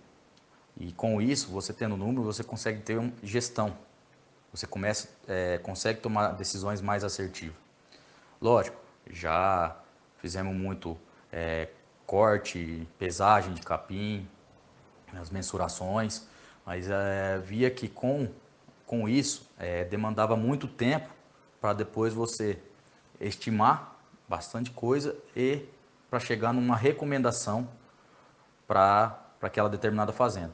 [0.78, 3.76] E com isso, você tendo número, você consegue ter uma gestão.
[4.52, 7.56] Você começa, é, consegue tomar decisões mais assertivas.
[8.42, 8.78] Lógico,
[9.10, 9.76] já
[10.18, 10.98] fizemos muito
[11.36, 11.68] é,
[12.08, 14.26] corte, pesagem de capim,
[15.20, 16.28] as mensurações,
[16.66, 18.30] mas é, via que com,
[18.86, 21.14] com isso é, demandava muito tempo
[21.60, 22.58] para depois você
[23.20, 25.66] estimar bastante coisa e
[26.10, 27.68] para chegar numa recomendação
[28.66, 30.54] para aquela determinada fazenda.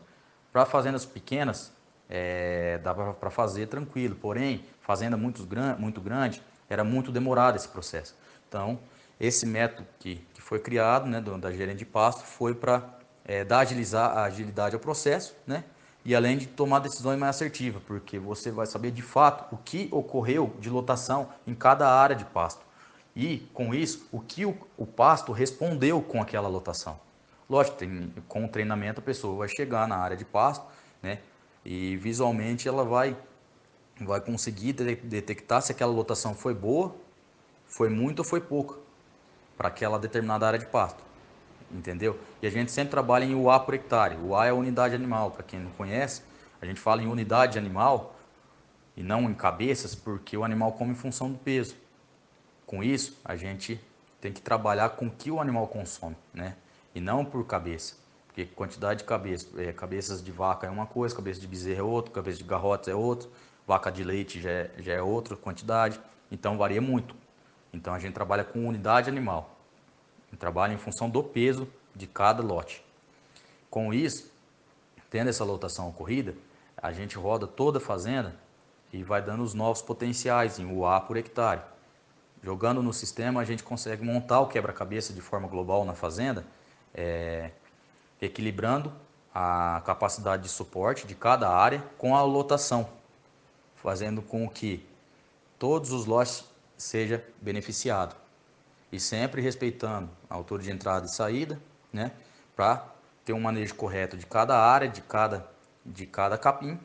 [0.51, 1.71] Para fazendas pequenas,
[2.09, 8.15] é, dá para fazer tranquilo, porém, fazenda muito, muito grande, era muito demorado esse processo.
[8.47, 8.79] Então,
[9.21, 12.83] esse método que, que foi criado, né, da gerente de pasto, foi para
[13.23, 15.63] é, dar agilizar agilidade ao processo, né?
[16.03, 19.87] E além de tomar decisões mais assertivas, porque você vai saber de fato o que
[19.91, 22.65] ocorreu de lotação em cada área de pasto.
[23.15, 26.99] E, com isso, o que o, o pasto respondeu com aquela lotação.
[27.47, 30.65] Lógico, tem, com o treinamento a pessoa vai chegar na área de pasto,
[31.03, 31.19] né?
[31.63, 33.15] E visualmente ela vai,
[33.99, 36.95] vai conseguir detectar se aquela lotação foi boa,
[37.67, 38.81] foi muito ou foi pouca
[39.57, 41.11] para aquela determinada área de pasto
[41.73, 42.19] entendeu?
[42.41, 44.17] E a gente sempre trabalha em UA por hectare.
[44.17, 46.21] UA é a unidade animal, para quem não conhece.
[46.61, 48.15] A gente fala em unidade animal
[48.95, 51.75] e não em cabeças, porque o animal come em função do peso.
[52.65, 53.79] Com isso, a gente
[54.19, 56.55] tem que trabalhar com o que o animal consome, né?
[56.93, 57.95] E não por cabeça.
[58.27, 61.83] Porque quantidade de cabeça, é, cabeças de vaca é uma coisa, cabeça de bezerro é
[61.83, 63.27] outra, cabeça de garrotes é outra,
[63.67, 65.99] vaca de leite já é, já é outra quantidade.
[66.31, 67.15] Então varia muito.
[67.73, 69.57] Então a gente trabalha com unidade animal
[70.37, 72.83] trabalha em função do peso de cada lote.
[73.69, 74.31] Com isso,
[75.09, 76.35] tendo essa lotação ocorrida,
[76.75, 78.35] a gente roda toda a fazenda
[78.91, 81.61] e vai dando os novos potenciais em UA por hectare.
[82.43, 86.43] Jogando no sistema, a gente consegue montar o quebra-cabeça de forma global na fazenda,
[86.93, 87.51] é,
[88.19, 88.91] equilibrando
[89.33, 92.89] a capacidade de suporte de cada área com a lotação,
[93.75, 94.85] fazendo com que
[95.59, 96.43] todos os lotes
[96.81, 98.15] sejam beneficiados
[98.91, 101.59] e sempre respeitando a altura de entrada e saída,
[101.93, 102.11] né,
[102.55, 102.85] para
[103.23, 105.47] ter um manejo correto de cada área, de cada,
[105.85, 106.79] de cada capim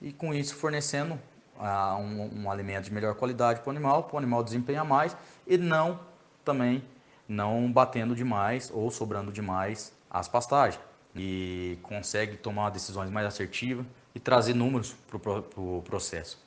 [0.00, 1.14] e com isso fornecendo
[1.58, 5.16] uh, um, um, alimento de melhor qualidade para o animal, para o animal desempenhar mais
[5.46, 6.00] e não
[6.44, 6.82] também
[7.28, 10.80] não batendo demais ou sobrando demais as pastagens
[11.14, 13.84] e consegue tomar decisões mais assertivas
[14.14, 16.38] e trazer números para o pro processo.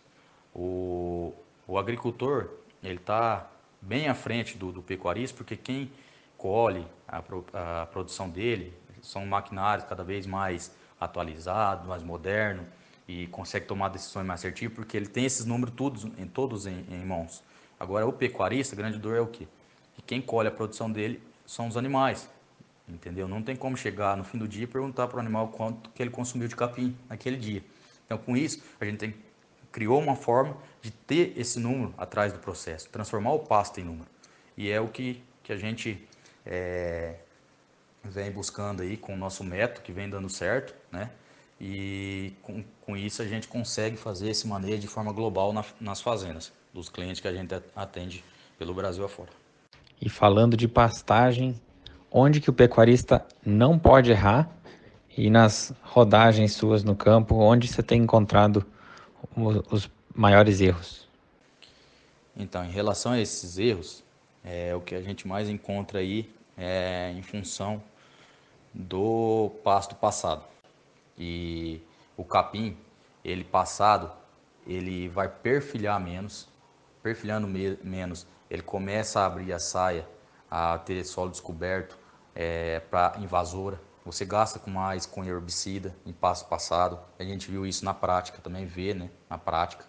[0.56, 1.34] O,
[1.68, 2.50] o agricultor
[2.84, 3.50] ele está
[3.82, 5.91] bem à frente do, do pecuarista, porque quem
[6.38, 7.24] colhe a,
[7.82, 12.65] a produção dele são maquinários cada vez mais atualizados, mais modernos
[13.08, 16.86] e consegue tomar decisões mais assertivas, porque ele tem esses números todos em, todos em,
[16.89, 17.43] em mãos.
[17.80, 19.48] Agora, o pecuarista, grande dor é o quê?
[19.96, 22.30] Que quem colhe a produção dele são os animais,
[22.88, 23.28] entendeu?
[23.28, 26.02] Não tem como chegar no fim do dia e perguntar para o animal quanto que
[26.02, 27.63] ele consumiu de capim naquele dia.
[28.06, 29.15] Então, com isso, a gente tem
[29.74, 34.07] criou uma forma de ter esse número atrás do processo, transformar o pasto em número.
[34.55, 36.07] E é o que, que a gente
[36.45, 37.15] é,
[38.03, 41.09] vem buscando aí com o nosso método, que vem dando certo, né?
[41.59, 46.01] E com, com isso a gente consegue fazer esse manejo de forma global na, nas
[46.01, 48.24] fazendas, dos clientes que a gente atende
[48.59, 49.30] pelo Brasil afora.
[49.99, 51.59] E falando de pastagem,
[52.11, 54.49] onde que o pecuarista não pode errar
[55.17, 58.65] e nas rodagens suas no campo, onde você tem encontrado
[59.36, 61.07] os maiores erros?
[62.36, 64.03] Então, em relação a esses erros,
[64.43, 67.81] é, o que a gente mais encontra aí é em função
[68.73, 70.43] do pasto passado.
[71.17, 71.81] E
[72.17, 72.75] o capim,
[73.23, 74.11] ele passado,
[74.65, 76.47] ele vai perfilhar menos,
[77.01, 80.07] perfilhando me menos, ele começa a abrir a saia,
[80.49, 81.97] a ter solo descoberto
[82.36, 83.79] é, para invasora.
[84.06, 86.99] Você gasta com mais com herbicida em passo passado.
[87.18, 89.86] A gente viu isso na prática, também vê, né, na prática.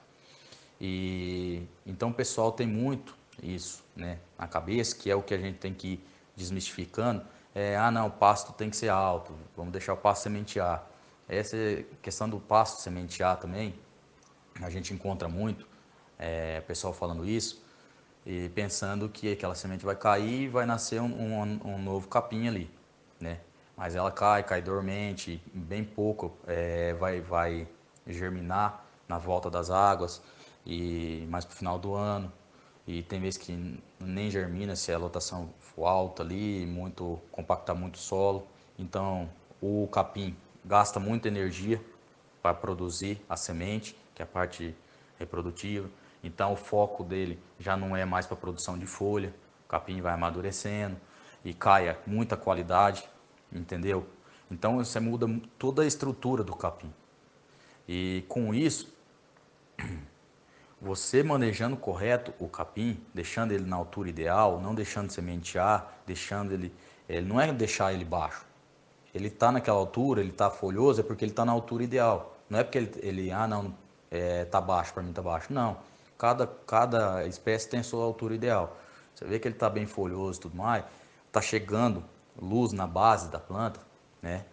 [0.81, 5.39] E então o pessoal tem muito isso, né, na cabeça, que é o que a
[5.39, 6.07] gente tem que ir
[6.37, 7.25] desmistificando.
[7.55, 10.85] É, ah, não, o pasto tem que ser alto, vamos deixar o pasto sementear.
[11.29, 11.57] Essa
[12.03, 13.75] questão do pasto sementear também,
[14.61, 15.67] a gente encontra muito
[16.19, 17.62] é, pessoal falando isso
[18.27, 22.49] e pensando que aquela semente vai cair e vai nascer um, um, um novo capim
[22.49, 22.71] ali,
[23.21, 23.41] né?
[23.77, 27.66] Mas ela cai, cai dormente, bem pouco é, vai, vai
[28.07, 30.22] germinar na volta das águas
[30.64, 32.33] e mais para o final do ano.
[32.87, 37.99] E tem vezes que nem germina se a lotação for alta ali, muito compactar muito
[37.99, 38.47] solo.
[38.79, 39.29] Então
[39.61, 41.81] o capim gasta muita energia
[42.43, 44.77] para produzir a semente, que é a parte
[45.18, 45.89] reprodutiva.
[46.22, 50.12] Então o foco dele já não é mais para produção de folha, o capim vai
[50.12, 50.97] amadurecendo
[51.45, 53.09] e cai muita qualidade,
[53.55, 54.07] entendeu?
[54.51, 55.27] Então você muda
[55.59, 56.93] toda a estrutura do capim.
[57.89, 58.93] E com isso,
[60.81, 66.75] você manejando correto o capim, deixando ele na altura ideal, não deixando sementear, deixando ele,
[67.09, 68.45] ele não é deixar ele baixo.
[69.15, 72.37] Ele está naquela altura, ele está folhoso, é porque ele está na altura ideal.
[72.51, 73.75] Não é porque ele, ele ah não,
[74.11, 75.53] é, tá baixo para mim tá baixo.
[75.53, 75.79] Não
[76.25, 78.77] cada, cada espécie tem a sua altura ideal.
[79.15, 80.85] Você vê que ele está bem folhoso tudo mais,
[81.27, 82.05] está chegando
[82.41, 83.80] luz na base da planta,
[84.22, 84.45] né?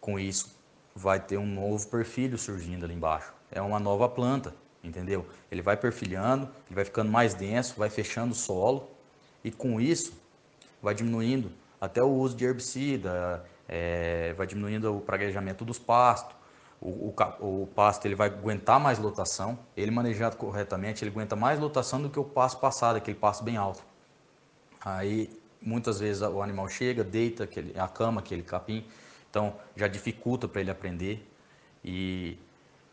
[0.00, 0.54] Com isso,
[0.94, 3.32] vai ter um novo perfilho surgindo ali embaixo.
[3.50, 5.26] É uma nova planta, entendeu?
[5.50, 8.88] Ele vai perfilhando, ele vai ficando mais denso, vai fechando o solo
[9.44, 10.12] e com isso
[10.82, 16.34] vai diminuindo até o uso de herbicida, é, vai diminuindo o praguejamento dos pastos,
[16.80, 21.60] o, o, o, pasto ele vai aguentar mais lotação, ele manejado corretamente, ele aguenta mais
[21.60, 23.82] lotação do que o pasto passado, aquele pasto bem alto.
[24.84, 25.30] Aí
[25.62, 28.84] muitas vezes o animal chega, deita aquele, a cama, aquele capim,
[29.30, 31.26] então já dificulta para ele aprender
[31.84, 32.36] e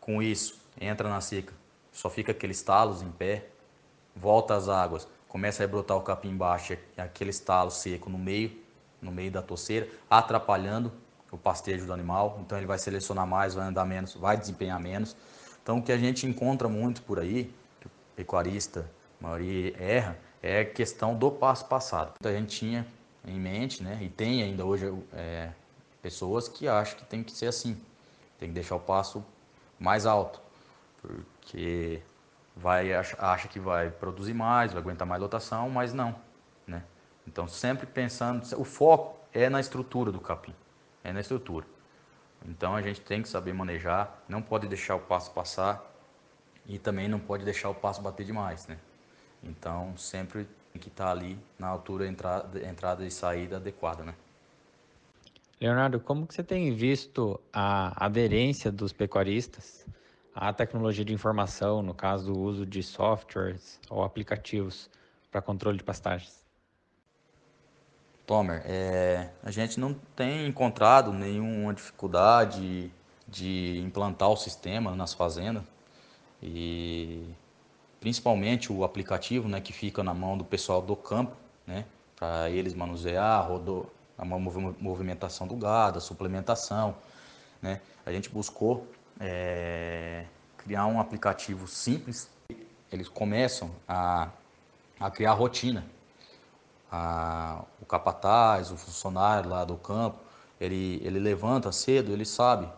[0.00, 1.52] com isso entra na seca,
[1.92, 3.46] só fica aqueles talos em pé,
[4.14, 8.52] volta às águas, começa a brotar o capim embaixo, aquele estalo seco no meio,
[9.00, 10.92] no meio da toceira, atrapalhando
[11.30, 15.16] o pastejo do animal, então ele vai selecionar mais, vai andar menos, vai desempenhar menos.
[15.62, 18.90] Então o que a gente encontra muito por aí, que o pecuarista,
[19.20, 22.14] a maioria erra, é questão do passo passado.
[22.24, 22.86] A gente tinha
[23.24, 25.50] em mente, né, e tem ainda hoje é,
[26.00, 27.78] pessoas que acham que tem que ser assim,
[28.38, 29.24] tem que deixar o passo
[29.78, 30.40] mais alto,
[31.02, 32.02] porque
[32.56, 36.14] vai acha que vai produzir mais, vai aguentar mais lotação, mas não,
[36.66, 36.82] né?
[37.26, 40.54] Então sempre pensando, o foco é na estrutura do capim
[41.02, 41.66] é na estrutura.
[42.46, 45.84] Então a gente tem que saber manejar, não pode deixar o passo passar
[46.66, 48.78] e também não pode deixar o passo bater demais, né?
[49.42, 54.14] Então sempre tem que estar ali na altura entrada, entrada e saída adequada, né?
[55.60, 59.84] Leonardo, como que você tem visto a aderência dos pecuaristas
[60.34, 64.88] à tecnologia de informação, no caso do uso de softwares ou aplicativos
[65.30, 66.42] para controle de pastagens?
[68.26, 72.90] Tomer, é, a gente não tem encontrado nenhuma dificuldade
[73.26, 75.64] de implantar o sistema nas fazendas
[76.42, 77.34] e
[78.00, 81.36] principalmente o aplicativo, né, que fica na mão do pessoal do campo,
[81.66, 81.84] né,
[82.16, 86.96] para eles manusear, rodou a movimentação do gado, a suplementação,
[87.62, 87.80] né.
[88.04, 88.86] A gente buscou
[89.20, 90.24] é,
[90.56, 92.30] criar um aplicativo simples.
[92.90, 94.28] Eles começam a,
[94.98, 95.84] a criar rotina
[96.90, 100.18] a, o capataz, o funcionário lá do campo,
[100.60, 102.68] ele, ele levanta cedo, ele sabe,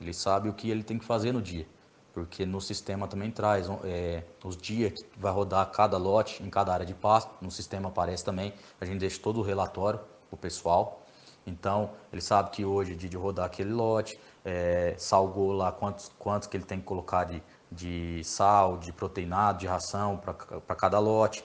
[0.00, 1.66] ele sabe o que ele tem que fazer no dia,
[2.14, 6.72] porque no sistema também traz é, os dias que vai rodar cada lote em cada
[6.72, 9.98] área de pasto, no sistema aparece também, a gente deixa todo o relatório
[10.30, 11.02] o pessoal,
[11.44, 16.10] então ele sabe que hoje é dia de rodar aquele lote, é, salgou lá quantos,
[16.18, 20.98] quantos que ele tem que colocar de, de sal, de proteinado, de ração para cada
[21.00, 21.44] lote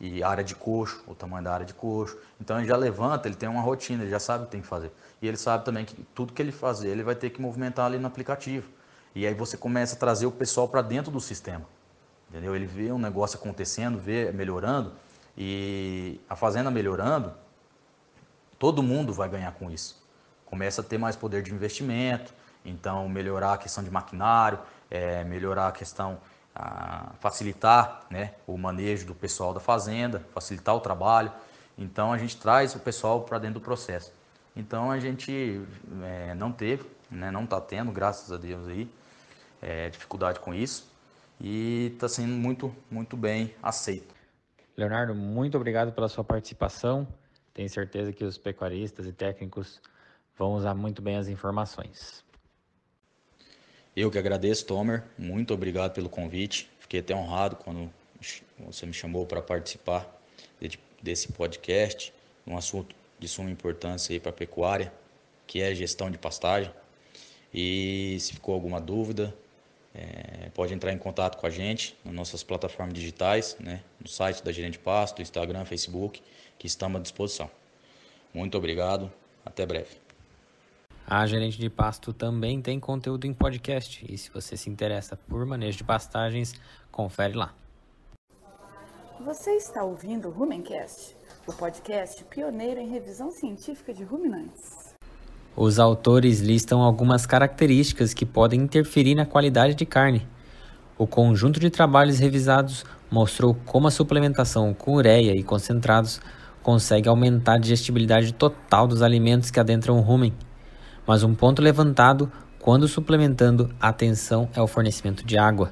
[0.00, 2.18] e área de coxo, o tamanho da área de coxo.
[2.40, 4.66] Então ele já levanta, ele tem uma rotina, ele já sabe o que tem que
[4.66, 4.92] fazer.
[5.20, 7.98] E ele sabe também que tudo que ele fazer, ele vai ter que movimentar ali
[7.98, 8.68] no aplicativo.
[9.14, 11.64] E aí você começa a trazer o pessoal para dentro do sistema.
[12.28, 12.56] Entendeu?
[12.56, 14.92] Ele vê um negócio acontecendo, vê melhorando
[15.36, 17.32] e a fazenda melhorando,
[18.58, 20.02] todo mundo vai ganhar com isso.
[20.44, 22.32] Começa a ter mais poder de investimento,
[22.64, 24.58] então melhorar a questão de maquinário,
[24.90, 26.18] é, melhorar a questão
[27.18, 31.32] facilitar né, o manejo do pessoal da fazenda, facilitar o trabalho.
[31.76, 34.12] Então a gente traz o pessoal para dentro do processo.
[34.54, 35.60] Então a gente
[36.04, 38.88] é, não teve, né, não está tendo, graças a Deus aí,
[39.64, 40.92] é, dificuldade com isso
[41.40, 44.14] e está sendo muito, muito bem aceito.
[44.76, 47.06] Leonardo, muito obrigado pela sua participação.
[47.52, 49.80] Tenho certeza que os pecuaristas e técnicos
[50.36, 52.24] vão usar muito bem as informações.
[53.96, 55.04] Eu que agradeço, Tomer.
[55.16, 56.68] Muito obrigado pelo convite.
[56.80, 57.90] Fiquei até honrado quando
[58.58, 60.06] você me chamou para participar
[61.00, 62.12] desse podcast,
[62.46, 64.92] um assunto de suma importância para a pecuária,
[65.46, 66.72] que é gestão de pastagem.
[67.52, 69.32] E se ficou alguma dúvida,
[69.94, 74.42] é, pode entrar em contato com a gente nas nossas plataformas digitais, né, no site
[74.42, 76.20] da Gerente Pasto, Instagram, Facebook,
[76.58, 77.50] que estamos à disposição.
[78.32, 79.10] Muito obrigado,
[79.44, 80.04] até breve.
[81.06, 85.44] A Gerente de Pasto também tem conteúdo em podcast e se você se interessa por
[85.44, 86.54] manejo de pastagens,
[86.90, 87.54] confere lá.
[89.20, 91.14] Você está ouvindo o Rumencast,
[91.46, 94.83] o podcast pioneiro em revisão científica de ruminantes.
[95.56, 100.26] Os autores listam algumas características que podem interferir na qualidade de carne.
[100.98, 106.20] O conjunto de trabalhos revisados mostrou como a suplementação com ureia e concentrados
[106.62, 110.32] consegue aumentar a digestibilidade total dos alimentos que adentram o rumen.
[111.06, 112.30] Mas um ponto levantado
[112.64, 115.70] quando suplementando, atenção é o fornecimento de água.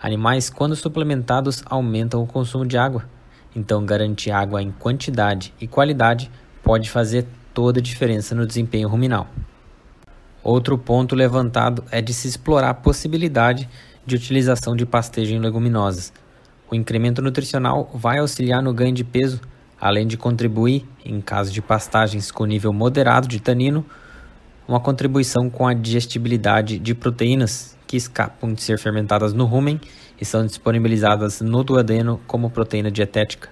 [0.00, 3.04] Animais, quando suplementados, aumentam o consumo de água.
[3.56, 6.30] Então, garantir água em quantidade e qualidade
[6.62, 7.26] pode fazer
[7.58, 9.26] toda a diferença no desempenho ruminal.
[10.44, 13.68] Outro ponto levantado é de se explorar a possibilidade
[14.06, 16.12] de utilização de pastejo em leguminosas.
[16.70, 19.40] O incremento nutricional vai auxiliar no ganho de peso,
[19.80, 23.84] além de contribuir, em caso de pastagens com nível moderado de tanino,
[24.68, 29.80] uma contribuição com a digestibilidade de proteínas que escapam de ser fermentadas no rumen
[30.20, 33.48] e são disponibilizadas no duodeno como proteína dietética.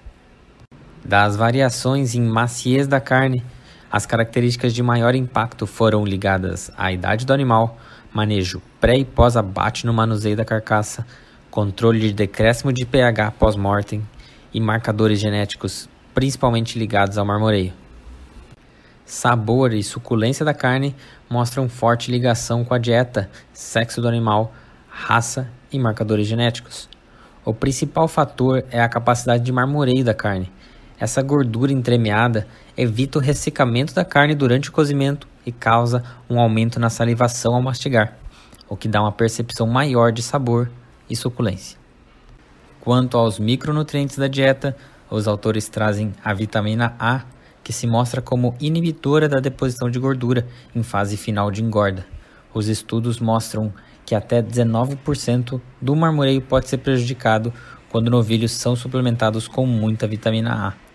[1.04, 3.42] Das variações em maciez da carne,
[3.90, 7.78] as características de maior impacto foram ligadas à idade do animal,
[8.12, 11.06] manejo pré e pós-abate no manuseio da carcaça,
[11.50, 14.06] controle de decréscimo de pH pós-mortem
[14.52, 17.72] e marcadores genéticos, principalmente ligados ao marmoreio.
[19.04, 20.94] Sabor e suculência da carne
[21.30, 24.52] mostram forte ligação com a dieta, sexo do animal,
[24.88, 26.88] raça e marcadores genéticos.
[27.44, 30.50] O principal fator é a capacidade de marmoreio da carne.
[30.98, 36.80] Essa gordura entremeada evita o ressecamento da carne durante o cozimento e causa um aumento
[36.80, 38.16] na salivação ao mastigar,
[38.68, 40.70] o que dá uma percepção maior de sabor
[41.08, 41.78] e suculência.
[42.80, 44.76] Quanto aos micronutrientes da dieta,
[45.10, 47.22] os autores trazem a vitamina A
[47.62, 52.06] que se mostra como inibitora da deposição de gordura em fase final de engorda.
[52.54, 53.72] Os estudos mostram
[54.04, 57.52] que até 19% do marmoreio pode ser prejudicado
[57.90, 60.85] quando novilhos são suplementados com muita vitamina A.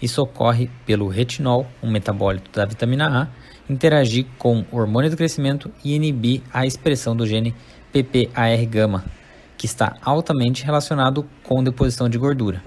[0.00, 3.28] Isso ocorre pelo retinol, um metabólito da vitamina A,
[3.72, 7.54] interagir com o hormônio do crescimento e inibir a expressão do gene
[7.92, 9.04] PPAR-gama,
[9.56, 12.62] que está altamente relacionado com deposição de gordura.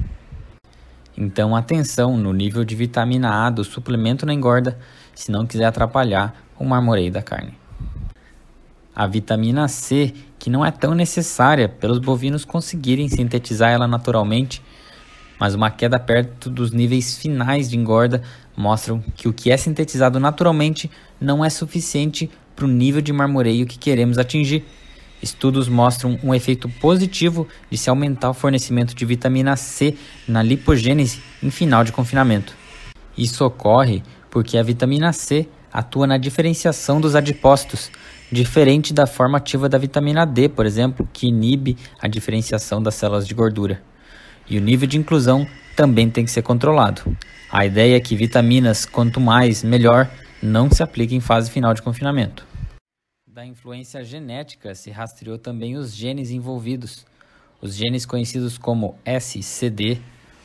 [1.18, 4.78] Então, atenção no nível de vitamina A do suplemento na engorda,
[5.14, 7.54] se não quiser atrapalhar o marmoreio da carne.
[8.96, 14.62] A vitamina C, que não é tão necessária pelos bovinos conseguirem sintetizar ela naturalmente,
[15.44, 18.22] mas uma queda perto dos níveis finais de engorda
[18.56, 20.90] mostram que o que é sintetizado naturalmente
[21.20, 24.64] não é suficiente para o nível de marmoreio que queremos atingir.
[25.22, 31.22] Estudos mostram um efeito positivo de se aumentar o fornecimento de vitamina C na lipogênese
[31.44, 32.56] em final de confinamento.
[33.18, 37.92] Isso ocorre porque a vitamina C atua na diferenciação dos adipócitos,
[38.32, 43.28] diferente da forma ativa da vitamina D, por exemplo, que inibe a diferenciação das células
[43.28, 43.82] de gordura.
[44.50, 47.02] E o nível de inclusão também tem que ser controlado.
[47.52, 50.10] A ideia é que vitaminas, quanto mais, melhor,
[50.42, 52.46] não se apliquem em fase final de confinamento.
[53.28, 57.06] Da influência genética se rastreou também os genes envolvidos.
[57.62, 60.00] Os genes conhecidos como SCD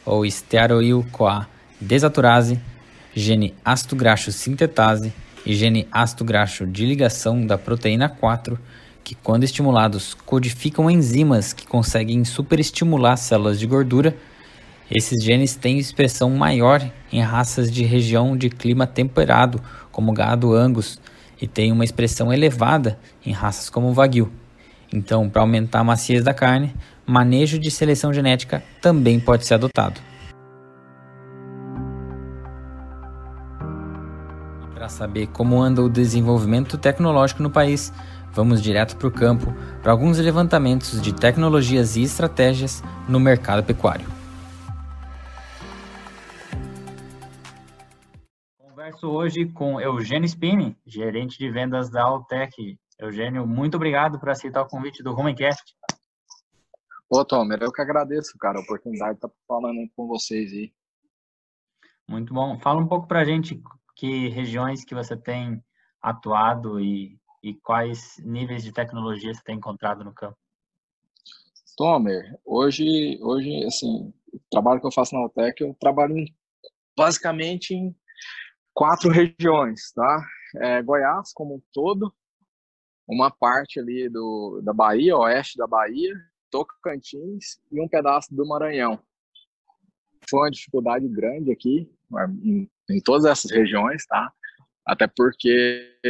[0.06, 1.46] ou stearoil-CoA
[1.80, 2.60] desaturase,
[3.14, 5.12] gene ácido graxo sintetase
[5.44, 8.58] e gene ácido graxo de ligação da proteína 4,
[9.08, 14.14] que quando estimulados codificam enzimas que conseguem superestimular células de gordura.
[14.90, 21.00] Esses genes têm expressão maior em raças de região de clima temperado, como gado Angus,
[21.40, 24.30] e tem uma expressão elevada em raças como Wagyu.
[24.92, 26.74] Então, para aumentar a maciez da carne,
[27.06, 30.02] manejo de seleção genética também pode ser adotado.
[34.74, 37.90] Para saber como anda o desenvolvimento tecnológico no país,
[38.32, 39.52] vamos direto para o campo
[39.82, 44.06] para alguns levantamentos de tecnologias e estratégias no mercado pecuário.
[48.58, 52.78] Converso hoje com Eugênio Spini, gerente de vendas da Altec.
[52.98, 55.74] Eugênio, muito obrigado por aceitar o convite do Rumencast.
[57.10, 60.72] Ô, Tomer, eu que agradeço, cara, a oportunidade de estar falando com vocês aí.
[62.06, 62.58] Muito bom.
[62.58, 63.62] Fala um pouco para a gente
[63.94, 65.62] que regiões que você tem
[66.00, 70.36] atuado e, e quais níveis de tecnologia você tem encontrado no campo?
[71.76, 76.26] Tomer, hoje, hoje, assim, o trabalho que eu faço na Altec, eu trabalho em,
[76.96, 77.94] basicamente em
[78.74, 80.26] quatro regiões, tá?
[80.56, 82.12] É, Goiás como um todo,
[83.06, 86.14] uma parte ali do, da Bahia, oeste da Bahia,
[86.50, 88.98] Tocantins e um pedaço do Maranhão.
[90.28, 91.90] Foi uma dificuldade grande aqui,
[92.42, 94.32] em, em todas essas regiões, tá?
[94.88, 96.00] Até porque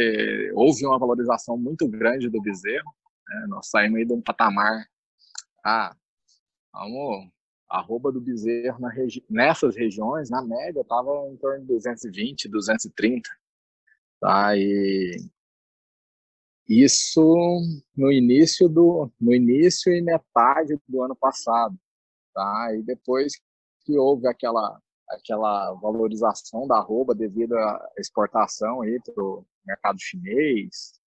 [0.55, 2.95] houve uma valorização muito grande do bezerro.
[3.27, 3.45] Né?
[3.49, 4.87] Nós saímos aí de um patamar.
[5.65, 5.93] Ah,
[6.71, 7.29] vamos,
[7.67, 13.29] arroba do bezerro na regi nessas regiões, na média, estava em torno de 220, 230.
[14.21, 14.55] Tá?
[14.55, 15.17] E
[16.67, 17.61] isso
[17.97, 21.77] no início do no início e metade do ano passado,
[22.33, 22.69] tá?
[22.75, 23.33] E depois
[23.81, 24.79] que houve aquela
[25.09, 30.99] aquela valorização da arroba devido à exportação aí para o mercado chinês,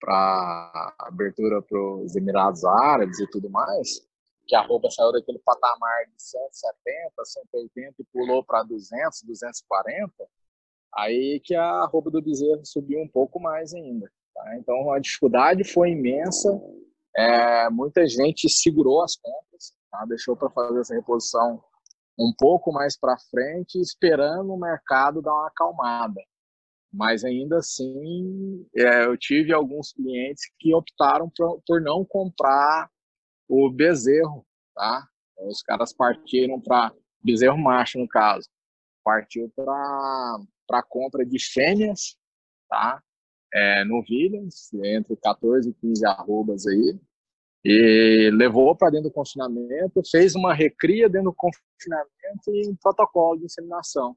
[0.00, 4.06] para abertura para os Emirados Árabes e tudo mais,
[4.46, 10.12] que a arroba saiu daquele patamar de 170, 180 e pulou para 200, 240,
[10.94, 14.10] aí que a arroba do bezerro subiu um pouco mais ainda.
[14.34, 14.56] Tá?
[14.56, 16.48] Então a dificuldade foi imensa,
[17.16, 20.04] é, muita gente segurou as contas, tá?
[20.06, 21.62] deixou para fazer essa reposição
[22.20, 26.20] um pouco mais para frente, esperando o mercado dar uma acalmada.
[26.92, 32.90] Mas ainda assim, é, eu tive alguns clientes que optaram por, por não comprar
[33.48, 34.44] o bezerro,
[34.74, 35.06] tá?
[35.38, 36.92] Os caras partiram para
[37.22, 38.48] bezerro macho no caso,
[39.04, 42.16] partiu para para compra de fêmeas,
[42.68, 43.02] tá?
[43.52, 46.98] é, no Williams, entre 14 e 15 arrobas aí,
[47.64, 53.38] e levou para dentro do confinamento, fez uma recria dentro do confinamento e um protocolo
[53.38, 54.16] de inseminação.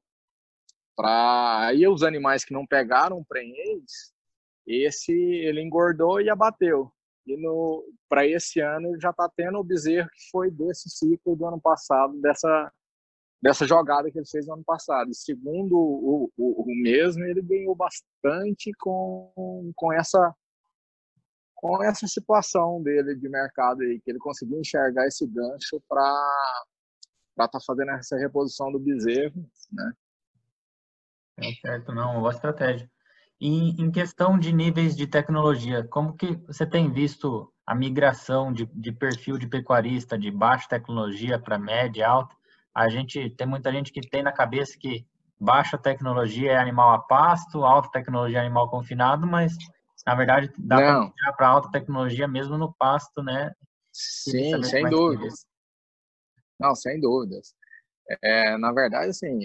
[0.96, 4.14] Para aí os animais que não pegaram prenhez,
[4.66, 6.92] esse ele engordou e abateu.
[7.26, 11.36] E no para esse ano ele já está tendo o bezerro que foi desse ciclo
[11.36, 12.72] do ano passado, dessa
[13.42, 15.12] dessa jogada que ele fez no ano passado.
[15.12, 20.34] E segundo o, o, o mesmo, ele ganhou bastante com, com essa
[21.64, 26.04] com essa situação dele de mercado aí, que ele conseguiu enxergar esse gancho para
[27.32, 29.94] estar tá fazendo essa reposição do bezerro, né?
[31.38, 32.92] É certo, não, boa estratégia.
[33.40, 38.66] E em questão de níveis de tecnologia, como que você tem visto a migração de,
[38.66, 42.36] de perfil de pecuarista de baixa tecnologia para média, alta?
[42.76, 45.08] a gente tem muita gente que tem na cabeça que
[45.40, 49.56] baixa tecnologia é animal a pasto, alta tecnologia é animal confinado, mas
[50.06, 53.54] na verdade dá para para alta tecnologia mesmo no pasto, né?
[53.92, 55.46] Sim, sem dúvidas.
[56.60, 57.54] Não, sem dúvidas.
[58.22, 59.40] É, na verdade, assim,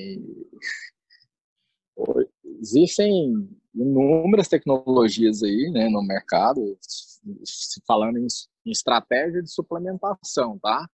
[2.61, 6.77] existem inúmeras tecnologias aí, né, no mercado,
[7.87, 8.27] falando em,
[8.67, 10.89] em estratégia de suplementação, tá?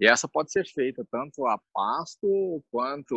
[0.00, 3.16] E essa pode ser feita tanto a pasto quanto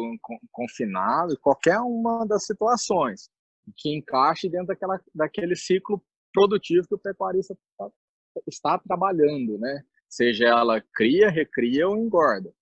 [0.51, 3.29] confinado, qualquer uma das situações
[3.75, 6.03] que encaixe dentro daquela, daquele ciclo
[6.33, 7.89] produtivo que o pecuarista tá,
[8.47, 9.83] está trabalhando, né?
[10.09, 12.53] Seja ela cria, recria ou engorda.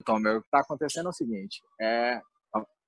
[0.00, 2.20] Então, o que está acontecendo é o seguinte: é,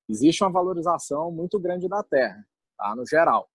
[0.09, 2.45] existe uma valorização muito grande da terra,
[2.77, 2.95] tá?
[2.95, 3.49] no geral.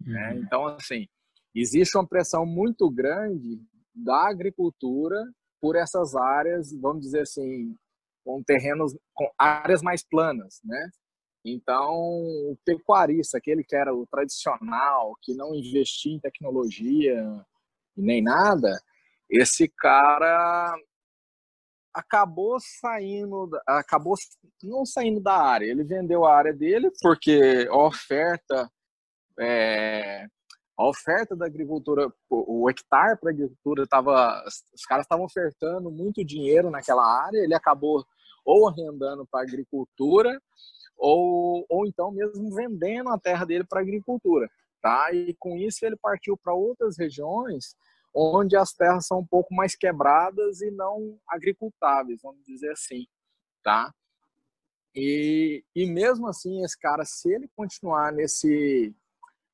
[0.00, 0.32] Né?
[0.32, 0.42] Uhum.
[0.42, 1.06] Então, assim,
[1.54, 3.60] existe uma pressão muito grande
[3.94, 5.22] da agricultura
[5.60, 7.76] por essas áreas, vamos dizer assim,
[8.24, 10.90] com terrenos, com áreas mais planas, né?
[11.44, 17.24] Então, o pecuarista, aquele que era o tradicional, que não investia em tecnologia
[17.96, 18.78] nem nada,
[19.28, 20.74] esse cara
[21.94, 24.14] acabou saindo, acabou
[24.62, 25.66] não saindo da área.
[25.66, 28.70] Ele vendeu a área dele porque a oferta
[29.38, 30.26] é,
[30.80, 36.70] a oferta da agricultura, o hectare para agricultura estava, os caras estavam ofertando muito dinheiro
[36.70, 38.02] naquela área, ele acabou
[38.44, 40.40] ou arrendando para agricultura
[41.00, 44.50] ou, ou então mesmo vendendo a terra dele para agricultura,
[44.82, 45.10] tá?
[45.12, 47.74] E com isso ele partiu para outras regiões
[48.14, 53.06] onde as terras são um pouco mais quebradas e não agricultáveis, vamos dizer assim,
[53.62, 53.92] tá?
[54.94, 58.94] E, e mesmo assim, esse cara, se ele continuar nesse,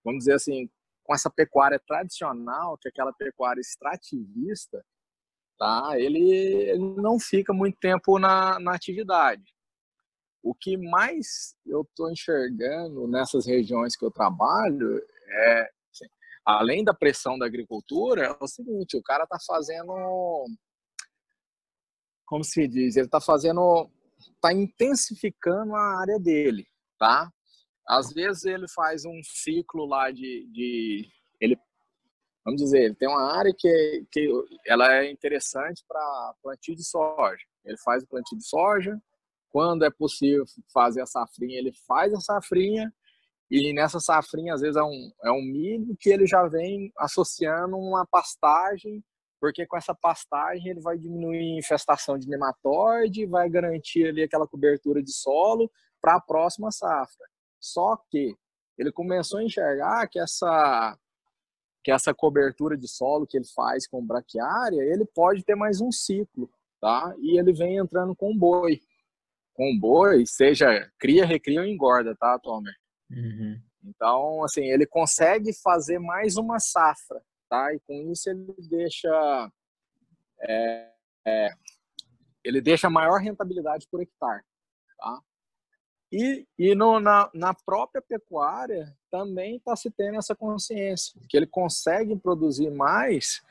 [0.02, 0.68] vamos dizer assim,
[1.04, 4.84] com essa pecuária tradicional, que é aquela pecuária extrativista,
[5.58, 5.92] tá?
[5.96, 9.55] ele, ele não fica muito tempo na, na atividade.
[10.46, 16.06] O que mais eu estou enxergando nessas regiões que eu trabalho é, assim,
[16.44, 19.92] além da pressão da agricultura, é o seguinte: o cara está fazendo,
[22.24, 26.66] como se diz, ele está fazendo, está intensificando a área dele,
[26.98, 27.28] tá?
[27.88, 31.08] às vezes ele faz um ciclo lá de, de
[31.40, 31.56] ele
[32.44, 34.28] vamos dizer, ele tem uma área que, que
[34.66, 37.44] ela é interessante para plantio de soja.
[37.64, 38.96] Ele faz o plantio de soja,
[39.50, 42.92] quando é possível fazer a safrinha, ele faz a safrinha,
[43.50, 47.76] e nessa safrinha, às vezes, é um, é um milho que ele já vem associando
[47.76, 49.04] uma pastagem,
[49.40, 54.48] porque com essa pastagem ele vai diminuir a infestação de nematóide, vai garantir ali aquela
[54.48, 55.70] cobertura de solo
[56.00, 57.26] para a próxima safra.
[57.60, 58.34] Só que
[58.76, 60.98] ele começou a enxergar que essa
[61.84, 65.92] que essa cobertura de solo que ele faz com braquiária, ele pode ter mais um
[65.92, 67.14] ciclo, tá?
[67.20, 68.80] E ele vem entrando com boi.
[69.56, 72.74] Com boi, seja cria, recria ou engorda, tá, Tomer?
[73.10, 73.58] Uhum.
[73.82, 77.74] Então, assim, ele consegue fazer mais uma safra, tá?
[77.74, 79.50] E com isso ele deixa
[80.42, 80.92] é,
[81.26, 81.50] é,
[82.44, 84.44] ele deixa maior rentabilidade por hectare,
[84.98, 85.20] tá?
[86.12, 91.46] E, e no, na, na própria pecuária também está se tendo essa consciência, que ele
[91.46, 93.42] consegue produzir mais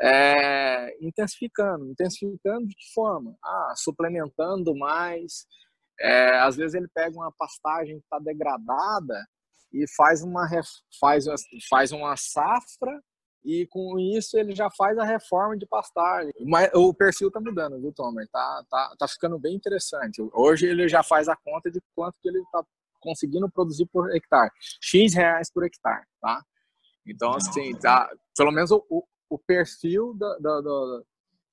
[0.00, 1.90] é, intensificando.
[1.90, 3.36] Intensificando de que forma?
[3.42, 5.46] Ah, suplementando mais.
[5.98, 9.26] É, às vezes ele pega uma pastagem que está degradada
[9.72, 10.46] e faz uma,
[11.00, 11.24] faz,
[11.68, 13.00] faz uma safra
[13.44, 16.32] e com isso ele já faz a reforma de pastagem.
[16.40, 18.28] Mas o perfil tá mudando, viu, Tomer?
[18.28, 20.20] Tá, tá, tá ficando bem interessante.
[20.34, 22.64] Hoje ele já faz a conta de quanto que ele tá
[23.00, 24.50] conseguindo produzir por hectare.
[24.80, 26.42] X reais por hectare, tá?
[27.06, 28.84] Então, assim, tá, pelo menos o,
[29.28, 31.02] o perfil da, da, da,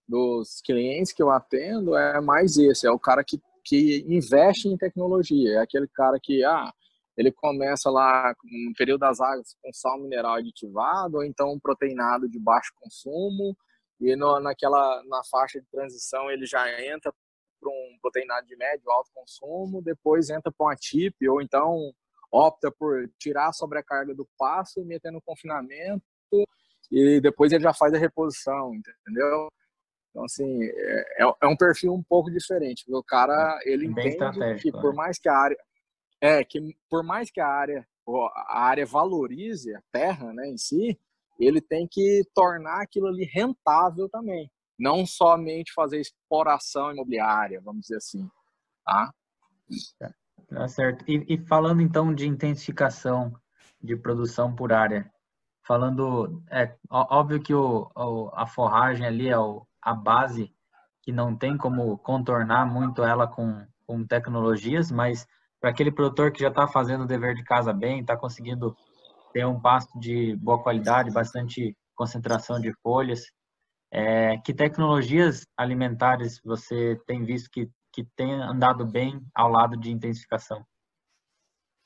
[0.08, 4.78] dos clientes que eu atendo é mais esse, é o cara que, que investe em
[4.78, 6.72] tecnologia, é aquele cara que, ah,
[7.18, 12.28] ele começa lá no período das águas com sal mineral aditivado ou então um proteinado
[12.28, 13.56] de baixo consumo
[14.00, 17.14] e no, naquela na faixa de transição ele já entra
[17.60, 21.94] para um proteinado de médio alto consumo, depois entra para uma TIP ou então
[22.32, 26.04] opta por tirar a sobrecarga do passo e meter no confinamento
[26.92, 29.50] e depois ele já faz a reposição, entendeu?
[30.10, 32.86] Então, assim, é, é, é um perfil um pouco diferente.
[32.88, 34.96] O cara, ele Bem entende que por né?
[34.96, 35.58] mais que a área
[36.22, 37.86] é que por mais que a área
[38.36, 41.00] a área valorize a terra, né, em si,
[41.40, 47.98] ele tem que tornar aquilo ali rentável também, não somente fazer exploração imobiliária, vamos dizer
[47.98, 48.30] assim,
[48.86, 49.14] tá?
[50.48, 51.06] Tá certo.
[51.10, 53.34] E, e falando então de intensificação
[53.82, 55.12] de produção por área,
[55.64, 60.54] falando, é óbvio que o, o a forragem ali é o, a base
[61.02, 65.28] que não tem como contornar muito ela com, com tecnologias, mas
[65.60, 68.76] para aquele produtor que já está fazendo o dever de casa bem, está conseguindo
[69.34, 73.32] ter um pasto de boa qualidade, bastante concentração de folhas.
[73.92, 79.92] É, que tecnologias alimentares você tem visto que, que tem andado bem ao lado de
[79.92, 80.66] intensificação?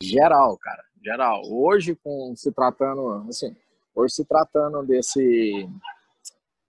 [0.01, 1.41] Geral, cara, geral.
[1.49, 3.55] Hoje, com se tratando, assim,
[3.97, 5.67] hoje se tratando desse,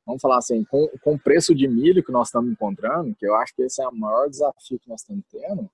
[0.06, 3.34] vamos falar assim, com, com o preço de milho que nós estamos encontrando, que eu
[3.36, 5.70] acho que esse é o maior desafio que nós estamos tendo,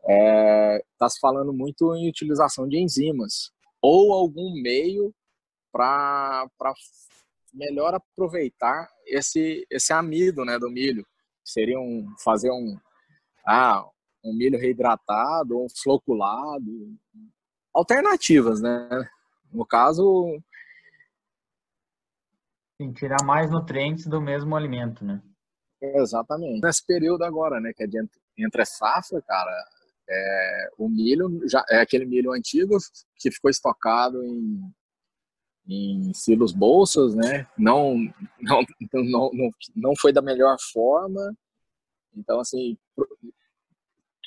[0.00, 5.14] está é, tá se falando muito em utilização de enzimas ou algum meio
[5.72, 6.46] para
[7.52, 11.06] melhor aproveitar esse esse amido né do milho.
[11.42, 12.78] Seria um fazer um
[13.46, 13.86] ah
[14.24, 16.94] um milho reidratado um floculado
[17.72, 19.08] alternativas né?
[19.52, 20.40] No caso
[22.94, 25.22] Tirar mais nutrientes do mesmo alimento né
[25.80, 27.98] exatamente nesse período agora né que é de
[28.38, 29.50] entre safra cara
[30.08, 32.76] é, o milho já é aquele milho antigo
[33.16, 34.70] que ficou estocado em,
[35.66, 37.46] em silos bolsas, né?
[37.56, 37.96] Não,
[38.40, 38.60] não,
[38.92, 41.34] não, não, não foi da melhor forma.
[42.14, 42.76] Então, assim,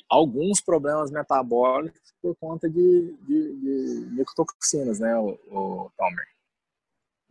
[0.08, 6.26] alguns problemas metabólicos por conta de, de, de micotoxinas, né, o, o Tomer?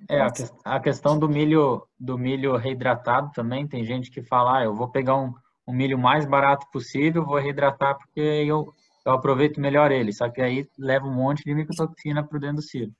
[0.09, 4.59] É, a, que, a, questão do milho do milho reidratado também, tem gente que fala,
[4.59, 5.33] ah, eu vou pegar um,
[5.65, 8.73] o milho mais barato possível, vou reidratar porque eu,
[9.05, 10.13] eu aproveito melhor ele.
[10.13, 12.93] Só que aí leva um monte de micotoxina para dentro do silo.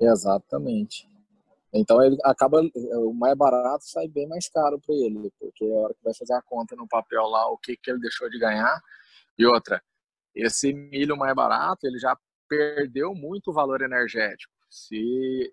[0.00, 1.08] Exatamente.
[1.72, 5.94] Então ele acaba o mais barato sai bem mais caro para ele, porque a hora
[5.94, 8.80] que vai fazer a conta no papel lá o que que ele deixou de ganhar.
[9.38, 9.82] E outra,
[10.34, 12.16] esse milho mais barato, ele já
[12.48, 14.52] perdeu muito valor energético.
[14.70, 15.52] Se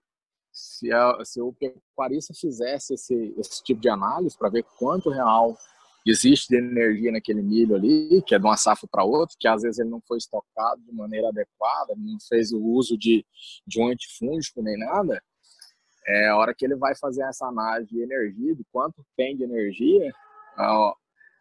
[0.56, 5.58] se, a, se o pecuarista fizesse esse, esse tipo de análise para ver quanto real
[6.06, 9.64] existe de energia naquele milho ali, que é de uma safra para outra, que às
[9.64, 13.26] vezes ele não foi estocado de maneira adequada, não fez o uso de,
[13.68, 15.22] de um antifúngico nem nada,
[16.08, 19.44] é a hora que ele vai fazer essa análise de energia, de quanto tem de
[19.44, 20.14] energia,
[20.58, 20.96] ó,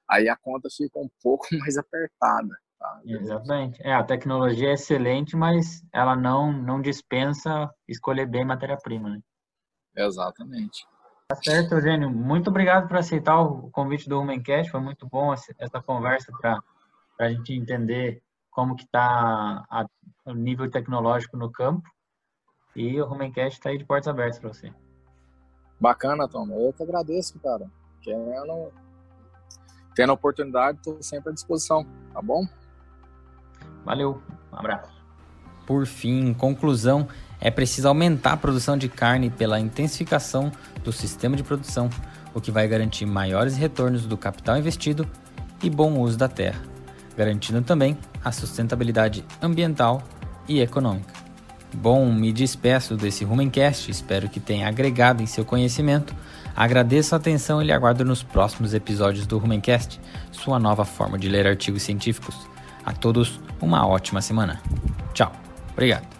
[0.08, 3.00] aí a conta fica um pouco mais apertada, Tá?
[3.04, 3.82] Exatamente.
[3.82, 9.20] É, a tecnologia é excelente, mas ela não, não dispensa escolher bem matéria-prima, né?
[9.96, 10.86] Exatamente.
[11.28, 12.10] Tá certo, Eugênio.
[12.10, 14.70] Muito obrigado por aceitar o convite do Humancast.
[14.70, 16.60] Foi muito bom essa conversa para
[17.18, 19.64] a gente entender como que está
[20.26, 21.88] o nível tecnológico no campo.
[22.76, 24.72] E o Humancast está aí de portas abertas para você.
[25.80, 26.48] Bacana, Tom.
[26.50, 27.70] Eu que agradeço, cara.
[28.02, 28.72] Querendo,
[29.94, 32.44] tendo a oportunidade, estou sempre à disposição, tá bom?
[33.84, 34.22] Valeu,
[34.52, 34.92] um abraço.
[35.66, 37.08] Por fim, em conclusão,
[37.40, 40.50] é preciso aumentar a produção de carne pela intensificação
[40.82, 41.88] do sistema de produção,
[42.34, 45.06] o que vai garantir maiores retornos do capital investido
[45.62, 46.60] e bom uso da terra,
[47.16, 50.02] garantindo também a sustentabilidade ambiental
[50.48, 51.24] e econômica.
[51.74, 56.14] Bom, me despeço desse Rumencast, espero que tenha agregado em seu conhecimento.
[56.54, 61.28] Agradeço a atenção e lhe aguardo nos próximos episódios do Rumencast, sua nova forma de
[61.28, 62.48] ler artigos científicos.
[62.84, 64.60] A todos, uma ótima semana.
[65.12, 65.32] Tchau.
[65.72, 66.13] Obrigado.